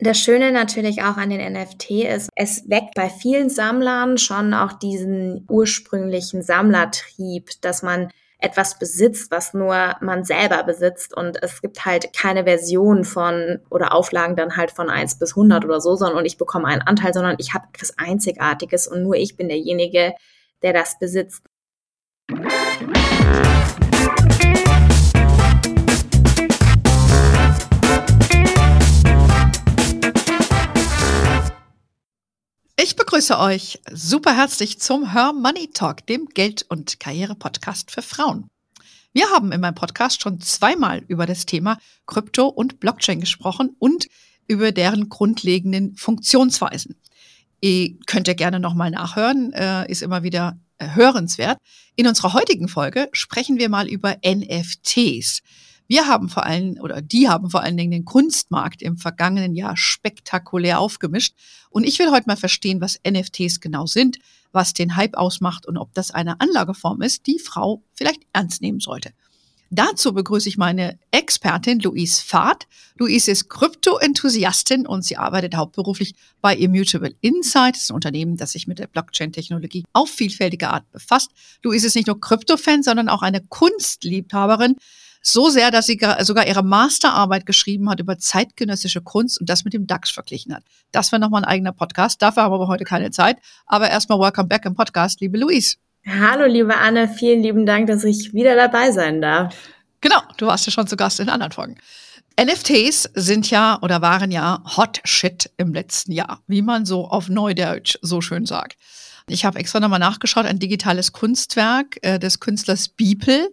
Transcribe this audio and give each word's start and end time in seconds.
Das 0.00 0.18
Schöne 0.18 0.52
natürlich 0.52 1.02
auch 1.02 1.16
an 1.16 1.30
den 1.30 1.52
NFT 1.52 1.90
ist, 1.90 2.30
es 2.36 2.70
weckt 2.70 2.94
bei 2.94 3.10
vielen 3.10 3.50
Sammlern 3.50 4.16
schon 4.16 4.54
auch 4.54 4.72
diesen 4.72 5.44
ursprünglichen 5.48 6.42
Sammlertrieb, 6.42 7.50
dass 7.62 7.82
man 7.82 8.08
etwas 8.38 8.78
besitzt, 8.78 9.32
was 9.32 9.54
nur 9.54 9.96
man 10.00 10.22
selber 10.22 10.62
besitzt. 10.62 11.16
Und 11.16 11.42
es 11.42 11.60
gibt 11.60 11.84
halt 11.84 12.12
keine 12.16 12.44
Version 12.44 13.02
von 13.02 13.58
oder 13.70 13.92
Auflagen 13.92 14.36
dann 14.36 14.56
halt 14.56 14.70
von 14.70 14.88
eins 14.88 15.18
bis 15.18 15.34
hundert 15.34 15.64
oder 15.64 15.80
so, 15.80 15.96
sondern 15.96 16.24
ich 16.24 16.38
bekomme 16.38 16.68
einen 16.68 16.82
Anteil, 16.82 17.12
sondern 17.12 17.34
ich 17.38 17.52
habe 17.52 17.66
etwas 17.74 17.98
Einzigartiges 17.98 18.86
und 18.86 19.02
nur 19.02 19.16
ich 19.16 19.36
bin 19.36 19.48
derjenige, 19.48 20.14
der 20.62 20.72
das 20.72 20.96
besitzt. 21.00 21.42
Ich 32.88 32.96
begrüße 32.96 33.38
euch 33.38 33.80
super 33.92 34.34
herzlich 34.34 34.80
zum 34.80 35.12
Her 35.12 35.34
Money 35.34 35.68
Talk, 35.74 36.06
dem 36.06 36.24
Geld- 36.24 36.64
und 36.70 36.98
Karriere-Podcast 36.98 37.90
für 37.90 38.00
Frauen. 38.00 38.48
Wir 39.12 39.28
haben 39.28 39.52
in 39.52 39.60
meinem 39.60 39.74
Podcast 39.74 40.22
schon 40.22 40.40
zweimal 40.40 41.04
über 41.06 41.26
das 41.26 41.44
Thema 41.44 41.76
Krypto 42.06 42.46
und 42.46 42.80
Blockchain 42.80 43.20
gesprochen 43.20 43.76
und 43.78 44.08
über 44.46 44.72
deren 44.72 45.10
grundlegenden 45.10 45.96
Funktionsweisen. 45.96 46.96
Ihr 47.60 47.94
könnt 48.06 48.26
ja 48.26 48.32
gerne 48.32 48.58
nochmal 48.58 48.90
nachhören, 48.90 49.52
äh, 49.52 49.86
ist 49.92 50.00
immer 50.00 50.22
wieder 50.22 50.58
äh, 50.78 50.88
hörenswert. 50.94 51.58
In 51.94 52.06
unserer 52.06 52.32
heutigen 52.32 52.68
Folge 52.68 53.10
sprechen 53.12 53.58
wir 53.58 53.68
mal 53.68 53.86
über 53.86 54.16
NFTs. 54.24 55.42
Wir 55.88 56.06
haben 56.06 56.28
vor 56.28 56.44
allem, 56.44 56.78
oder 56.80 57.00
die 57.00 57.28
haben 57.28 57.50
vor 57.50 57.62
allen 57.62 57.78
Dingen 57.78 57.90
den 57.90 58.04
Kunstmarkt 58.04 58.82
im 58.82 58.98
vergangenen 58.98 59.54
Jahr 59.54 59.76
spektakulär 59.76 60.80
aufgemischt. 60.80 61.34
Und 61.70 61.84
ich 61.84 61.98
will 61.98 62.10
heute 62.10 62.26
mal 62.26 62.36
verstehen, 62.36 62.82
was 62.82 63.00
NFTs 63.08 63.60
genau 63.60 63.86
sind, 63.86 64.18
was 64.52 64.74
den 64.74 64.96
Hype 64.96 65.16
ausmacht 65.16 65.66
und 65.66 65.78
ob 65.78 65.94
das 65.94 66.10
eine 66.10 66.40
Anlageform 66.40 67.00
ist, 67.00 67.26
die 67.26 67.38
Frau 67.38 67.82
vielleicht 67.94 68.20
ernst 68.34 68.60
nehmen 68.60 68.80
sollte. 68.80 69.12
Dazu 69.70 70.14
begrüße 70.14 70.48
ich 70.48 70.56
meine 70.56 70.98
Expertin 71.10 71.80
Louise 71.80 72.22
Fahrt. 72.22 72.66
Louise 72.96 73.30
ist 73.30 73.50
Krypto-Enthusiastin 73.50 74.86
und 74.86 75.04
sie 75.04 75.18
arbeitet 75.18 75.56
hauptberuflich 75.56 76.14
bei 76.40 76.56
Immutable 76.56 77.14
Insight, 77.20 77.74
das 77.74 77.82
ist 77.82 77.90
ein 77.90 77.94
Unternehmen, 77.94 78.38
das 78.38 78.52
sich 78.52 78.66
mit 78.66 78.78
der 78.78 78.86
Blockchain-Technologie 78.86 79.84
auf 79.92 80.08
vielfältige 80.08 80.70
Art 80.70 80.90
befasst. 80.90 81.32
Louise 81.62 81.86
ist 81.86 81.96
nicht 81.96 82.06
nur 82.06 82.18
Krypto-Fan, 82.18 82.82
sondern 82.82 83.10
auch 83.10 83.20
eine 83.20 83.42
Kunstliebhaberin. 83.42 84.76
So 85.20 85.48
sehr, 85.50 85.70
dass 85.70 85.86
sie 85.86 86.00
sogar 86.20 86.46
ihre 86.46 86.62
Masterarbeit 86.62 87.46
geschrieben 87.46 87.90
hat 87.90 88.00
über 88.00 88.18
zeitgenössische 88.18 89.00
Kunst 89.00 89.40
und 89.40 89.48
das 89.48 89.64
mit 89.64 89.74
dem 89.74 89.86
DAX 89.86 90.10
verglichen 90.10 90.54
hat. 90.54 90.62
Das 90.92 91.12
wäre 91.12 91.20
nochmal 91.20 91.42
ein 91.44 91.48
eigener 91.48 91.72
Podcast. 91.72 92.22
Dafür 92.22 92.44
haben 92.44 92.52
wir 92.52 92.56
aber 92.56 92.68
heute 92.68 92.84
keine 92.84 93.10
Zeit. 93.10 93.38
Aber 93.66 93.90
erstmal 93.90 94.18
welcome 94.18 94.48
back 94.48 94.64
im 94.64 94.74
Podcast, 94.74 95.20
liebe 95.20 95.38
Louise. 95.38 95.76
Hallo, 96.06 96.46
liebe 96.46 96.76
Anne. 96.76 97.08
Vielen 97.08 97.42
lieben 97.42 97.66
Dank, 97.66 97.88
dass 97.88 98.04
ich 98.04 98.32
wieder 98.32 98.56
dabei 98.56 98.92
sein 98.92 99.20
darf. 99.20 99.54
Genau. 100.00 100.20
Du 100.36 100.46
warst 100.46 100.64
ja 100.66 100.72
schon 100.72 100.86
zu 100.86 100.96
Gast 100.96 101.20
in 101.20 101.28
anderen 101.28 101.52
Folgen. 101.52 101.76
NFTs 102.40 103.10
sind 103.14 103.50
ja 103.50 103.78
oder 103.82 104.00
waren 104.00 104.30
ja 104.30 104.62
Hot 104.76 105.00
Shit 105.04 105.50
im 105.56 105.74
letzten 105.74 106.12
Jahr, 106.12 106.40
wie 106.46 106.62
man 106.62 106.86
so 106.86 107.08
auf 107.08 107.28
Neudeutsch 107.28 107.98
so 108.00 108.20
schön 108.20 108.46
sagt. 108.46 108.76
Ich 109.26 109.44
habe 109.44 109.58
extra 109.58 109.80
nochmal 109.80 109.98
nachgeschaut, 109.98 110.46
ein 110.46 110.60
digitales 110.60 111.12
Kunstwerk 111.12 111.98
äh, 112.02 112.18
des 112.18 112.38
Künstlers 112.38 112.88
Beeple 112.88 113.48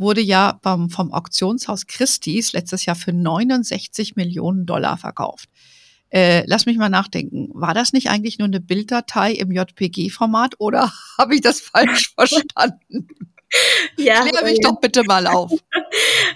wurde 0.00 0.20
ja 0.20 0.58
vom, 0.62 0.90
vom 0.90 1.12
Auktionshaus 1.12 1.86
Christie's 1.86 2.52
letztes 2.52 2.86
Jahr 2.86 2.96
für 2.96 3.12
69 3.12 4.16
Millionen 4.16 4.66
Dollar 4.66 4.96
verkauft. 4.96 5.48
Äh, 6.08 6.42
lass 6.46 6.66
mich 6.66 6.76
mal 6.76 6.88
nachdenken. 6.88 7.50
War 7.52 7.72
das 7.72 7.92
nicht 7.92 8.10
eigentlich 8.10 8.38
nur 8.38 8.48
eine 8.48 8.60
Bilddatei 8.60 9.32
im 9.32 9.52
JPG-Format 9.52 10.54
oder 10.58 10.92
habe 11.18 11.36
ich 11.36 11.40
das 11.40 11.60
falsch 11.60 12.12
verstanden? 12.16 13.08
Ja, 13.96 14.22
Klär 14.22 14.44
mich 14.44 14.58
ja. 14.62 14.70
doch 14.70 14.80
bitte 14.80 15.02
mal 15.04 15.26
auf. 15.26 15.52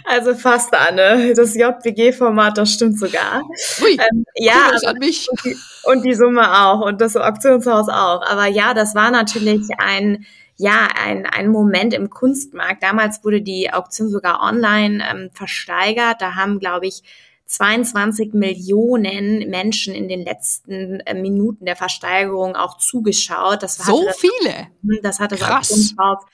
Also 0.07 0.35
fast 0.35 0.75
Anne. 0.75 1.33
Das 1.35 1.55
JPG-Format, 1.55 2.59
das 2.59 2.75
stimmt 2.75 2.99
sogar. 2.99 3.43
Ui, 3.83 3.93
ähm, 3.93 4.27
ja, 4.35 4.71
an 4.85 4.99
mich. 4.99 5.27
Und 5.31 5.45
die, 5.45 5.57
und 5.85 6.03
die 6.05 6.15
Summe 6.15 6.67
auch 6.67 6.81
und 6.85 7.01
das 7.01 7.17
Auktionshaus 7.17 7.89
auch. 7.89 8.23
Aber 8.29 8.47
ja, 8.47 8.75
das 8.75 8.95
war 8.95 9.11
natürlich 9.11 9.67
ein 9.79 10.27
ja, 10.57 10.89
ein, 10.95 11.27
ein 11.27 11.49
Moment 11.49 11.95
im 11.95 12.11
Kunstmarkt. 12.11 12.83
Damals 12.83 13.25
wurde 13.25 13.43
die 13.43 13.73
Auktion 13.73 14.09
sogar 14.09 14.41
online 14.41 15.05
ähm, 15.09 15.31
versteigert. 15.33 16.21
Da 16.21 16.37
haben, 16.37 16.61
glaube 16.61 16.87
ich, 16.87 17.03
22 17.47 18.33
Millionen 18.33 19.51
Menschen 19.51 19.95
in 19.95 20.09
den 20.09 20.25
letzten 20.25 21.01
äh, 21.01 21.15
Minuten 21.15 21.67
der 21.67 21.77
Versteigerung 21.77 22.57
auch 22.57 22.79
zugeschaut. 22.79 23.63
Das 23.63 23.77
so 23.77 24.05
das, 24.05 24.17
viele? 24.17 24.69
Das 25.03 25.21
hatte 25.21 25.37
das 25.37 25.51
Auktionshaus 25.51 26.25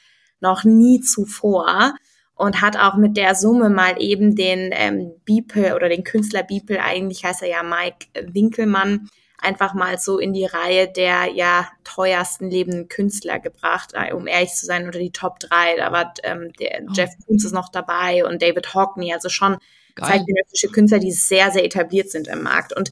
noch 0.41 0.65
nie 0.65 1.01
zuvor 1.01 1.95
und 2.35 2.63
hat 2.63 2.79
auch 2.79 2.97
mit 2.97 3.17
der 3.17 3.35
Summe 3.35 3.69
mal 3.69 4.01
eben 4.01 4.35
den 4.35 4.71
ähm, 4.73 5.13
Beeple 5.25 5.75
oder 5.75 5.89
den 5.89 6.05
Künstler 6.05 6.43
Beeple, 6.43 6.83
eigentlich 6.83 7.25
heißt 7.25 7.43
er 7.43 7.49
ja 7.49 7.63
Mike 7.63 8.07
Winkelmann, 8.33 9.09
einfach 9.43 9.75
mal 9.75 9.99
so 9.99 10.19
in 10.19 10.33
die 10.33 10.45
Reihe 10.45 10.89
der 10.89 11.27
ja 11.33 11.69
teuersten 11.85 12.51
lebenden 12.51 12.89
Künstler 12.89 13.39
gebracht, 13.39 13.93
äh, 13.95 14.13
um 14.13 14.27
ehrlich 14.27 14.53
zu 14.53 14.67
sein, 14.67 14.87
unter 14.87 14.99
die 14.99 15.13
Top 15.13 15.39
3. 15.41 15.77
Da 15.77 15.93
war 15.93 16.15
ähm, 16.23 16.53
der 16.61 16.83
oh. 16.89 16.93
Jeff 16.93 17.11
Koons 17.27 17.45
ist 17.45 17.53
noch 17.53 17.69
dabei 17.69 18.25
und 18.25 18.43
David 18.43 18.75
Hockney, 18.75 19.13
also 19.13 19.29
schon 19.29 19.59
zeitgenössische 19.99 20.69
Künstler, 20.69 20.99
die 20.99 21.13
sehr, 21.13 21.51
sehr 21.51 21.65
etabliert 21.65 22.11
sind 22.11 22.29
im 22.29 22.43
Markt. 22.43 22.75
Und 22.75 22.91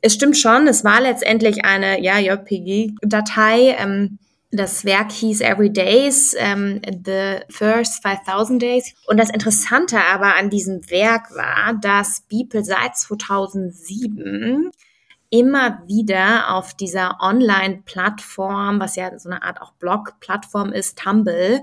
es 0.00 0.14
stimmt 0.14 0.36
schon, 0.36 0.66
es 0.66 0.84
war 0.84 1.00
letztendlich 1.00 1.64
eine 1.64 2.00
ja, 2.00 2.18
JPG-Datei. 2.18 3.76
Ähm, 3.78 4.18
das 4.52 4.84
Werk 4.84 5.12
hieß 5.12 5.40
Every 5.40 5.70
Days, 5.70 6.34
ähm, 6.38 6.80
The 6.84 7.40
First 7.50 8.02
5000 8.02 8.62
Days. 8.62 8.94
Und 9.06 9.18
das 9.18 9.30
Interessante 9.30 9.98
aber 9.98 10.36
an 10.36 10.50
diesem 10.50 10.88
Werk 10.90 11.34
war, 11.34 11.74
dass 11.80 12.22
Beeple 12.28 12.64
seit 12.64 12.96
2007 12.96 14.70
immer 15.38 15.82
wieder 15.86 16.54
auf 16.54 16.74
dieser 16.74 17.18
Online-Plattform, 17.20 18.80
was 18.80 18.96
ja 18.96 19.18
so 19.18 19.28
eine 19.28 19.42
Art 19.42 19.60
auch 19.60 19.72
Blog-Plattform 19.72 20.72
ist, 20.72 20.98
Tumble, 20.98 21.62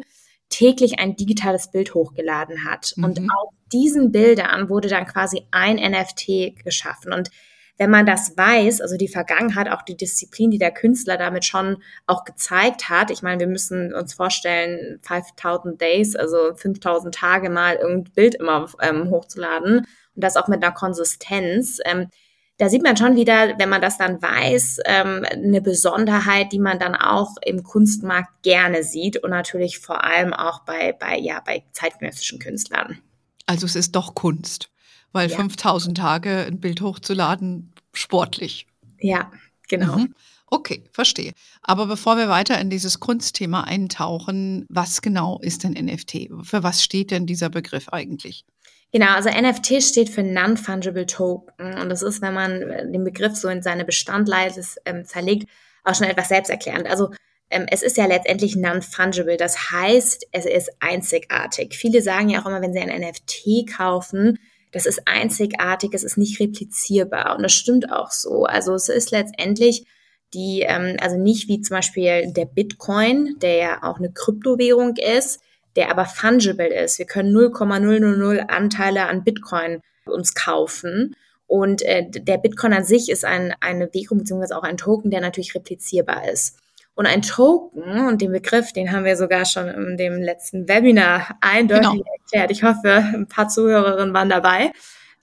täglich 0.50 1.00
ein 1.00 1.16
digitales 1.16 1.72
Bild 1.72 1.95
hochgeladen 1.95 2.63
hat. 2.69 2.94
Mhm. 2.95 3.03
Und 3.03 3.19
auf 3.19 3.53
diesen 3.72 4.12
Bildern 4.12 4.69
wurde 4.69 4.88
dann 4.88 5.07
quasi 5.07 5.47
ein 5.51 5.78
NFT 5.78 6.63
geschaffen. 6.63 7.12
Und 7.13 7.29
wenn 7.78 7.89
man 7.89 8.06
das 8.06 8.38
weiß, 8.38 8.81
also 8.81 8.97
die 8.97 9.07
Vergangenheit, 9.07 9.67
auch 9.67 9.81
die 9.81 9.97
Disziplin, 9.97 10.51
die 10.51 10.59
der 10.59 10.72
Künstler 10.72 11.17
damit 11.17 11.44
schon 11.44 11.78
auch 12.06 12.23
gezeigt 12.23 12.89
hat, 12.89 13.09
ich 13.09 13.23
meine, 13.23 13.39
wir 13.39 13.47
müssen 13.47 13.95
uns 13.95 14.13
vorstellen, 14.13 15.00
5000 15.01 15.81
Days, 15.81 16.16
also 16.16 16.53
5000 16.56 17.16
Tage 17.16 17.50
mal 17.50 17.75
irgendein 17.75 18.13
Bild 18.13 18.35
immer 18.35 18.69
ähm, 18.81 19.09
hochzuladen 19.09 19.79
und 19.79 20.23
das 20.23 20.38
auch 20.38 20.47
mit 20.47 20.63
einer 20.63 20.73
Konsistenz. 20.73 21.79
Ähm, 21.83 22.09
da 22.58 22.69
sieht 22.69 22.84
man 22.84 22.96
schon 22.96 23.16
wieder, 23.16 23.58
wenn 23.58 23.69
man 23.69 23.81
das 23.81 23.97
dann 23.97 24.22
weiß, 24.22 24.80
ähm, 24.86 25.25
eine 25.31 25.62
Besonderheit, 25.62 26.52
die 26.52 26.59
man 26.59 26.80
dann 26.80 26.96
auch 26.96 27.36
im 27.44 27.64
Kunstmarkt 27.64 28.44
gerne 28.44 28.84
sieht 28.84 29.18
und 29.18 29.31
natürlich 29.31 29.80
vor 29.80 30.03
allem 30.03 30.34
auch 30.34 30.59
bei, 30.59 30.94
bei, 30.94 31.18
ja, 31.18 31.42
bei 31.44 31.63
zeitgenössischen 31.72 32.40
Künstlern. 32.40 33.00
Also 33.47 33.66
es 33.66 33.75
ist 33.75 33.96
doch 33.96 34.13
Kunst, 34.13 34.69
weil 35.12 35.30
ja. 35.30 35.36
5000 35.36 35.97
Tage 35.97 36.46
ein 36.46 36.59
Bild 36.59 36.81
hochzuladen, 36.81 37.74
sportlich. 37.94 38.68
Ja, 39.00 39.31
genau. 39.68 39.97
Mhm. 39.97 40.13
Okay, 40.47 40.84
verstehe. 40.92 41.34
Aber 41.63 41.88
bevor 41.88 42.16
wir 42.16 42.30
weiter 42.30 42.62
in 42.62 42.69
dieses 42.69 43.00
Kunstthema 43.00 43.62
eintauchen, 43.62 44.68
was 44.69 45.02
genau 45.02 45.40
ist 45.40 45.63
denn 45.63 45.74
NFT? 45.74 46.30
Für 46.44 46.62
was 46.62 46.84
steht 46.84 47.09
denn 47.09 47.25
dieser 47.25 47.50
Begriff 47.50 47.90
eigentlich? 47.90 48.46
Genau, 48.94 49.08
also 49.08 49.30
NFT 49.30 49.81
steht 49.81 50.09
für 50.12 50.22
Non-Fungible 50.22 51.08
Token. 51.08 51.80
Und 51.80 51.90
das 51.90 52.04
ist, 52.04 52.22
wenn 52.22 52.36
man 52.36 52.62
äh, 52.62 52.92
den 52.92 53.04
Begriff 53.04 53.36
so 53.36 53.50
in 53.50 53.64
seine 53.64 53.86
Bestandteile 53.86 54.54
ähm, 54.86 55.04
zerlegt, 55.04 55.50
auch 55.84 55.95
schon 55.95 56.07
etwas 56.07 56.30
selbsterklärend. 56.30 56.88
Also 56.88 57.10
ähm, 57.50 57.66
es 57.72 57.81
ist 57.81 57.98
ja 57.98 58.06
letztendlich 58.06 58.56
non-fungible. 58.56 59.38
Das 59.38 59.72
heißt, 59.72 60.28
es 60.31 60.45
ist 60.45 60.72
einzigartig. 60.80 61.74
Viele 61.74 62.04
sagen 62.04 62.30
ja 62.30 62.42
auch 62.42 62.45
immer, 62.45 62.62
wenn 62.62 62.74
sie 62.74 62.80
ein 62.80 63.01
NFT 63.01 63.75
kaufen, 63.75 64.38
das 64.72 64.86
ist 64.86 65.01
einzigartig, 65.06 65.92
es 65.94 66.04
ist 66.04 66.18
nicht 66.18 66.39
replizierbar. 66.39 67.36
Und 67.36 67.42
das 67.42 67.54
stimmt 67.54 67.92
auch 67.92 68.12
so. 68.12 68.46
Also 68.46 68.75
es 68.75 68.89
ist 68.89 69.10
letztendlich 69.10 69.88
die, 70.36 70.62
ähm, 70.68 70.98
also 71.01 71.18
nicht 71.18 71.48
wie 71.48 71.62
zum 71.62 71.78
Beispiel 71.78 72.31
der 72.31 72.46
Bitcoin, 72.46 73.38
der 73.42 73.56
ja 73.56 73.84
auch 73.84 73.98
eine 73.98 74.13
Kryptowährung 74.13 74.98
ist, 74.98 75.39
der 75.75 75.90
aber 75.90 76.06
fungible 76.06 76.68
ist. 76.68 77.00
Wir 77.00 77.06
können 77.06 77.34
0,000 77.34 78.50
Anteile 78.50 79.08
an 79.08 79.24
Bitcoin 79.24 79.81
uns 80.06 80.36
kaufen. 80.36 81.16
Und 81.48 81.81
äh, 81.84 82.10
der 82.10 82.38
Bitcoin 82.38 82.74
an 82.74 82.84
sich 82.84 83.10
ist 83.10 83.25
ein, 83.25 83.54
eine 83.60 83.94
Währung 83.94 84.20
bzw. 84.20 84.54
auch 84.54 84.64
ein 84.64 84.78
Token, 84.78 85.12
der 85.12 85.22
natürlich 85.22 85.56
replizierbar 85.56 86.30
ist. 86.30 86.58
Und 86.96 87.08
ein 87.08 87.24
Token, 87.24 88.08
und 88.08 88.22
den 88.22 88.31
Begriff, 88.31 88.72
den 88.72 88.92
haben 88.92 89.06
wir 89.06 89.18
sogar 89.18 89.46
schon 89.46 89.68
in 89.68 89.98
dem 89.98 90.22
letzten 90.22 90.68
Webinar 90.68 91.38
eindeutig 91.42 91.90
genau. 91.90 92.04
erklärt. 92.22 92.52
Ich 92.52 92.64
hoffe, 92.64 92.92
ein 93.14 93.28
paar 93.28 93.50
Zuhörerinnen 93.50 94.14
waren 94.14 94.30
dabei. 94.30 94.72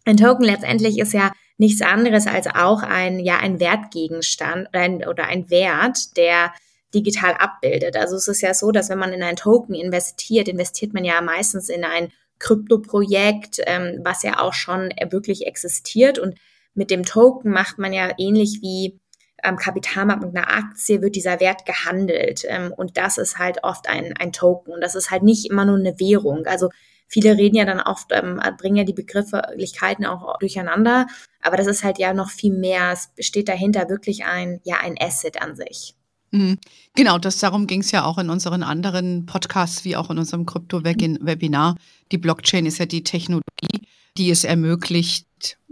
Ein 0.04 0.16
Token 0.16 0.44
letztendlich 0.44 0.98
ist 0.98 1.12
ja 1.12 1.30
nichts 1.58 1.82
anderes 1.82 2.26
als 2.26 2.48
auch 2.48 2.82
ein, 2.82 3.20
ja, 3.20 3.38
ein 3.38 3.60
Wertgegenstand 3.60 4.68
oder 4.70 4.80
ein, 4.80 5.06
oder 5.06 5.26
ein 5.26 5.50
Wert, 5.50 6.16
der 6.16 6.52
digital 6.94 7.34
abbildet. 7.34 7.96
Also 7.96 8.16
es 8.16 8.28
ist 8.28 8.40
ja 8.40 8.54
so, 8.54 8.70
dass 8.72 8.88
wenn 8.88 8.98
man 8.98 9.12
in 9.12 9.22
ein 9.22 9.36
Token 9.36 9.74
investiert, 9.74 10.48
investiert 10.48 10.92
man 10.92 11.04
ja 11.04 11.20
meistens 11.20 11.68
in 11.68 11.84
ein 11.84 12.12
Kryptoprojekt, 12.38 13.60
ähm, 13.66 14.00
was 14.02 14.22
ja 14.22 14.40
auch 14.40 14.54
schon 14.54 14.90
wirklich 15.10 15.46
existiert. 15.46 16.18
Und 16.18 16.36
mit 16.74 16.90
dem 16.90 17.04
Token 17.04 17.52
macht 17.52 17.78
man 17.78 17.92
ja 17.92 18.10
ähnlich 18.18 18.60
wie 18.62 18.98
am 19.42 19.56
Kapitalmarkt 19.56 20.22
mit 20.22 20.36
einer 20.36 20.50
Aktie 20.50 21.00
wird 21.00 21.16
dieser 21.16 21.40
Wert 21.40 21.64
gehandelt. 21.64 22.44
Ähm, 22.46 22.72
und 22.76 22.96
das 22.96 23.18
ist 23.18 23.38
halt 23.38 23.62
oft 23.62 23.88
ein, 23.88 24.14
ein 24.18 24.32
Token. 24.32 24.72
Und 24.72 24.80
das 24.80 24.94
ist 24.94 25.10
halt 25.10 25.22
nicht 25.22 25.50
immer 25.50 25.64
nur 25.64 25.76
eine 25.76 25.98
Währung. 25.98 26.46
Also 26.46 26.70
viele 27.06 27.36
reden 27.36 27.56
ja 27.56 27.64
dann 27.64 27.80
oft, 27.80 28.10
ähm, 28.12 28.40
bringen 28.58 28.76
ja 28.76 28.84
die 28.84 28.92
Begrifflichkeiten 28.92 30.06
auch 30.06 30.38
durcheinander. 30.38 31.06
Aber 31.42 31.56
das 31.56 31.66
ist 31.66 31.84
halt 31.84 31.98
ja 31.98 32.12
noch 32.14 32.30
viel 32.30 32.52
mehr. 32.52 32.92
Es 32.92 33.08
besteht 33.14 33.48
dahinter 33.48 33.88
wirklich 33.88 34.24
ein, 34.24 34.60
ja, 34.64 34.76
ein 34.82 34.96
Asset 34.98 35.40
an 35.40 35.56
sich. 35.56 35.94
Mhm. 36.32 36.58
Genau, 36.94 37.18
das, 37.18 37.38
darum 37.38 37.66
ging 37.66 37.80
es 37.80 37.90
ja 37.90 38.04
auch 38.04 38.18
in 38.18 38.30
unseren 38.30 38.62
anderen 38.62 39.26
Podcasts, 39.26 39.84
wie 39.84 39.96
auch 39.96 40.10
in 40.10 40.18
unserem 40.18 40.46
Krypto-Webinar. 40.46 41.76
Die 42.12 42.18
Blockchain 42.18 42.66
ist 42.66 42.78
ja 42.78 42.86
die 42.86 43.04
Technologie, 43.04 43.86
die 44.16 44.30
es 44.30 44.44
ermöglicht, 44.44 45.26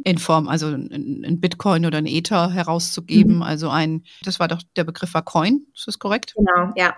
in 0.04 0.18
Form, 0.18 0.48
also 0.48 0.68
ein 0.68 1.40
Bitcoin 1.40 1.84
oder 1.84 1.98
ein 1.98 2.06
Ether 2.06 2.50
herauszugeben. 2.50 3.36
Mhm. 3.36 3.42
Also 3.42 3.68
ein, 3.68 4.02
das 4.22 4.40
war 4.40 4.48
doch, 4.48 4.62
der 4.76 4.84
Begriff 4.84 5.12
war 5.14 5.22
Coin, 5.22 5.66
ist 5.74 5.86
das 5.86 5.98
korrekt? 5.98 6.34
Genau, 6.36 6.72
ja. 6.76 6.94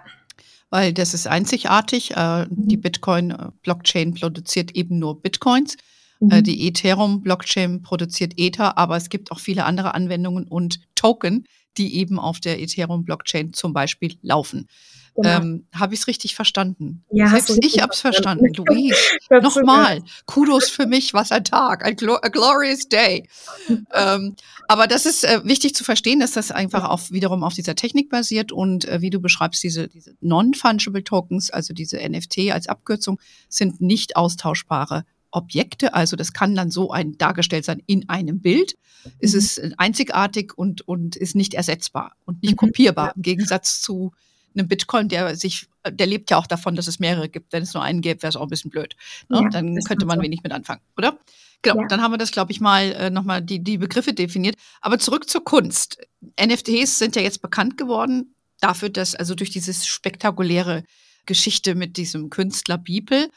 Weil 0.71 0.93
das 0.93 1.15
ist 1.15 1.27
einzigartig. 1.27 2.13
Äh, 2.13 2.47
die 2.51 2.77
mhm. 2.77 2.81
Bitcoin-Blockchain 2.81 4.15
produziert 4.15 4.73
eben 4.77 4.99
nur 4.99 5.21
Bitcoins. 5.21 5.77
Äh, 6.21 6.39
mhm. 6.39 6.45
Die 6.45 6.69
Ethereum-Blockchain 6.69 7.83
produziert 7.83 8.35
Ether, 8.37 8.79
aber 8.79 8.97
es 8.97 9.09
gibt 9.09 9.33
auch 9.33 9.41
viele 9.41 9.65
andere 9.65 9.95
Anwendungen 9.95 10.47
und 10.47 10.81
Token, 10.95 11.45
die 11.79 11.97
eben 11.97 12.19
auf 12.19 12.41
der 12.41 12.61
Ethereum-Blockchain 12.61 13.53
zum 13.53 13.73
Beispiel 13.73 14.17
laufen. 14.23 14.69
Genau. 15.17 15.29
Ähm, 15.29 15.67
habe 15.75 15.95
ich 15.95 16.01
es 16.01 16.07
richtig 16.07 16.35
verstanden? 16.35 17.05
Ja, 17.11 17.29
Selbst 17.29 17.59
ich 17.63 17.81
habe 17.81 17.93
es 17.93 18.01
verstanden. 18.01 18.53
Louise, 18.57 18.97
nochmal, 19.43 20.03
Kudos 20.27 20.71
für 20.71 20.87
mich, 20.87 21.15
was 21.15 21.33
ein 21.33 21.45
Tag, 21.45 21.85
ein 21.85 21.97
glo 21.97 22.15
a 22.15 22.29
glorious 22.29 22.89
day. 22.89 23.29
ähm, 23.93 24.37
aber 24.69 24.87
das 24.87 25.07
ist 25.07 25.25
äh, 25.25 25.41
wichtig 25.45 25.75
zu 25.75 25.85
verstehen, 25.85 26.21
dass 26.21 26.33
das 26.33 26.53
einfach 26.53 26.89
auf, 26.89 27.11
wiederum 27.11 27.43
auf 27.43 27.55
dieser 27.55 27.75
Technik 27.75 28.09
basiert 28.09 28.53
und 28.53 28.87
äh, 28.87 29.01
wie 29.01 29.11
du 29.11 29.21
beschreibst, 29.21 29.63
diese, 29.63 29.89
diese 29.89 30.15
Non-Fungible 30.21 31.03
Tokens, 31.03 31.51
also 31.51 31.75
diese 31.75 31.99
NFT 31.99 32.51
als 32.53 32.69
Abkürzung, 32.69 33.21
sind 33.49 33.81
nicht 33.81 34.17
austauschbare 34.17 35.05
Objekte. 35.31 35.95
Also 35.95 36.17
das 36.17 36.33
kann 36.33 36.55
dann 36.55 36.71
so 36.71 36.91
ein 36.91 37.17
dargestellt 37.19 37.65
sein 37.65 37.83
in 37.87 38.09
einem 38.09 38.41
Bild. 38.41 38.75
Mhm. 39.05 39.11
Es 39.21 39.35
ist 39.35 39.61
einzigartig 39.79 40.57
und, 40.57 40.87
und 40.87 41.17
ist 41.17 41.35
nicht 41.35 41.55
ersetzbar 41.55 42.17
und 42.25 42.43
nicht 42.43 42.53
mhm. 42.53 42.69
kopierbar 42.69 43.15
im 43.17 43.23
Gegensatz 43.23 43.81
zu 43.81 44.13
einem 44.55 44.69
Bitcoin, 44.69 45.09
der 45.09 45.37
sich, 45.37 45.69
der 45.89 46.07
lebt 46.07 46.31
ja 46.31 46.37
auch 46.37 46.47
davon, 46.47 46.75
dass 46.75 46.89
es 46.89 46.99
mehrere 46.99 47.29
gibt. 47.29 47.53
Wenn 47.53 47.63
es 47.63 47.75
nur 47.75 47.83
einen 47.83 48.01
gäbe, 48.01 48.23
wäre 48.23 48.31
es 48.31 48.37
auch 48.37 48.43
ein 48.43 48.49
bisschen 48.49 48.71
blöd. 48.71 48.97
Ne? 49.29 49.43
Ja, 49.43 49.49
dann 49.49 49.77
könnte 49.85 50.07
man 50.07 50.19
so. 50.19 50.25
wenig 50.25 50.43
mit 50.43 50.53
anfangen, 50.53 50.81
oder? 50.97 51.19
Genau, 51.63 51.83
ja. 51.83 51.87
dann 51.89 52.03
haben 52.03 52.13
wir 52.13 52.19
das, 52.19 52.33
glaube 52.33 52.53
ich, 52.53 52.61
mal 52.61 52.93
äh, 52.93 53.11
nochmal 53.11 53.43
die, 53.43 53.63
die 53.63 53.79
Begriffe 53.79 54.15
definiert. 54.15 54.57
Aber 54.81 54.99
zurück 54.99 55.29
zur 55.29 55.45
Kunst. 55.45 55.99
NFTs 56.41 56.99
sind 56.99 57.17
ja 57.17 57.23
jetzt 57.23 57.43
bekannt 57.43 57.77
geworden 57.77 58.35
dafür, 58.61 58.89
dass, 58.89 59.15
also 59.15 59.35
durch 59.35 59.51
dieses 59.51 59.87
spektakuläre 59.87 60.85
Geschichte 61.27 61.75
mit 61.75 61.97
diesem 61.97 62.31
Künstler 62.31 62.79
Beeple, 62.79 63.31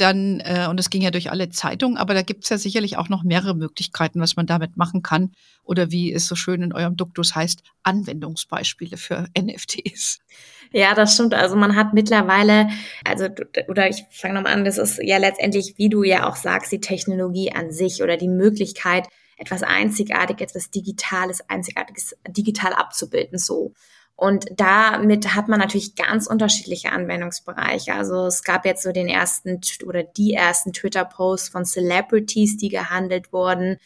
dann, 0.00 0.40
äh, 0.40 0.66
und 0.70 0.78
es 0.80 0.90
ging 0.90 1.02
ja 1.02 1.10
durch 1.10 1.30
alle 1.30 1.50
Zeitungen, 1.50 1.98
aber 1.98 2.14
da 2.14 2.22
gibt 2.22 2.44
es 2.44 2.50
ja 2.50 2.58
sicherlich 2.58 2.96
auch 2.96 3.08
noch 3.08 3.24
mehrere 3.24 3.54
Möglichkeiten, 3.54 4.20
was 4.20 4.36
man 4.36 4.46
damit 4.46 4.76
machen 4.76 5.02
kann. 5.02 5.32
Oder 5.64 5.90
wie 5.90 6.12
es 6.12 6.26
so 6.26 6.34
schön 6.34 6.62
in 6.62 6.72
eurem 6.72 6.96
Duktus 6.96 7.34
heißt, 7.34 7.62
Anwendungsbeispiele 7.82 8.96
für 8.96 9.26
NFTs. 9.38 10.20
Ja, 10.72 10.94
das 10.94 11.14
stimmt. 11.14 11.34
Also 11.34 11.56
man 11.56 11.76
hat 11.76 11.94
mittlerweile, 11.94 12.68
also 13.04 13.28
oder 13.68 13.88
ich 13.88 14.04
fange 14.10 14.34
nochmal 14.34 14.54
an, 14.54 14.64
das 14.64 14.78
ist 14.78 15.00
ja 15.02 15.18
letztendlich, 15.18 15.74
wie 15.76 15.88
du 15.88 16.02
ja 16.02 16.28
auch 16.28 16.36
sagst, 16.36 16.72
die 16.72 16.80
Technologie 16.80 17.52
an 17.52 17.72
sich 17.72 18.02
oder 18.02 18.16
die 18.16 18.28
Möglichkeit, 18.28 19.08
etwas 19.36 19.62
Einzigartiges, 19.62 20.50
etwas 20.50 20.70
Digitales, 20.70 21.48
Einzigartiges 21.48 22.16
digital 22.28 22.72
abzubilden, 22.72 23.38
so. 23.38 23.72
Und 24.18 24.46
damit 24.56 25.36
hat 25.36 25.46
man 25.46 25.60
natürlich 25.60 25.94
ganz 25.94 26.26
unterschiedliche 26.26 26.90
Anwendungsbereiche. 26.90 27.94
Also 27.94 28.26
es 28.26 28.42
gab 28.42 28.66
jetzt 28.66 28.82
so 28.82 28.90
den 28.90 29.06
ersten 29.06 29.60
oder 29.86 30.02
die 30.02 30.34
ersten 30.34 30.72
Twitter-Posts 30.72 31.50
von 31.50 31.64
Celebrities, 31.64 32.56
die 32.56 32.68
gehandelt 32.68 33.32
wurden. 33.32 33.76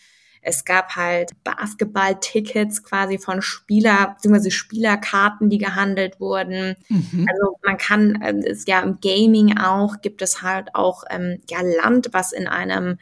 Es 0.40 0.64
gab 0.64 0.96
halt 0.96 1.32
Basketball-Tickets 1.44 2.82
quasi 2.82 3.18
von 3.18 3.42
Spieler, 3.42 4.14
beziehungsweise 4.14 4.50
Spielerkarten, 4.50 5.50
die 5.50 5.58
gehandelt 5.58 6.18
wurden. 6.18 6.76
Mhm. 6.88 7.28
Also 7.30 7.58
man 7.62 7.76
kann, 7.76 8.22
äh, 8.22 8.32
ist 8.48 8.66
ja 8.66 8.80
im 8.80 9.00
Gaming 9.02 9.58
auch, 9.58 10.00
gibt 10.00 10.22
es 10.22 10.40
halt 10.40 10.74
auch 10.74 11.04
ähm, 11.10 11.42
ja 11.50 11.58
Land, 11.60 12.08
was 12.12 12.32
in 12.32 12.48
einem 12.48 12.96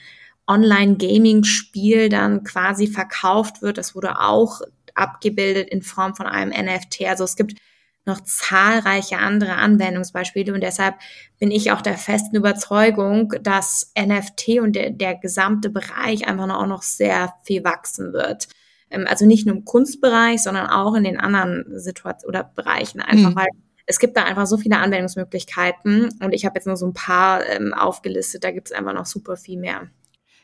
Online-Gaming-Spiel 0.49 2.09
dann 2.09 2.43
quasi 2.43 2.89
verkauft 2.89 3.63
wird. 3.63 3.79
Das 3.79 3.95
wurde 3.95 4.19
auch 4.19 4.63
abgebildet 5.01 5.69
in 5.71 5.83
Form 5.83 6.15
von 6.15 6.27
einem 6.27 6.51
NFT. 6.51 7.03
Also 7.07 7.25
es 7.25 7.37
gibt 7.37 7.55
noch 8.07 8.21
zahlreiche 8.23 9.19
andere 9.19 9.57
Anwendungsbeispiele 9.57 10.53
und 10.55 10.63
deshalb 10.63 10.97
bin 11.39 11.51
ich 11.51 11.73
auch 11.73 11.83
der 11.83 11.99
festen 11.99 12.37
Überzeugung, 12.37 13.35
dass 13.43 13.93
NFT 13.99 14.61
und 14.61 14.75
der, 14.75 14.91
der 14.91 15.17
gesamte 15.17 15.71
Bereich 15.71 16.27
einfach 16.27 16.47
noch, 16.47 16.63
auch 16.63 16.67
noch 16.67 16.83
sehr 16.83 17.35
viel 17.45 17.63
wachsen 17.65 18.13
wird. 18.13 18.49
Ähm, 18.91 19.07
also 19.09 19.27
nicht 19.27 19.47
nur 19.47 19.57
im 19.57 19.65
Kunstbereich, 19.65 20.43
sondern 20.43 20.67
auch 20.67 20.95
in 20.95 21.05
den 21.05 21.21
anderen 21.21 21.65
Situationen 21.79 22.29
oder 22.29 22.45
Bereichen 22.45 23.01
einfach, 23.01 23.31
mhm. 23.31 23.37
weil 23.37 23.49
es 23.87 23.99
gibt 23.99 24.17
da 24.17 24.25
einfach 24.25 24.47
so 24.47 24.57
viele 24.57 24.79
Anwendungsmöglichkeiten 24.79 26.11
und 26.23 26.33
ich 26.33 26.45
habe 26.45 26.55
jetzt 26.57 26.67
nur 26.67 26.77
so 26.77 26.87
ein 26.87 26.95
paar 26.95 27.45
ähm, 27.47 27.75
aufgelistet, 27.75 28.45
da 28.45 28.51
gibt 28.51 28.69
es 28.69 28.73
einfach 28.73 28.95
noch 28.95 29.07
super 29.07 29.37
viel 29.37 29.59
mehr. 29.59 29.89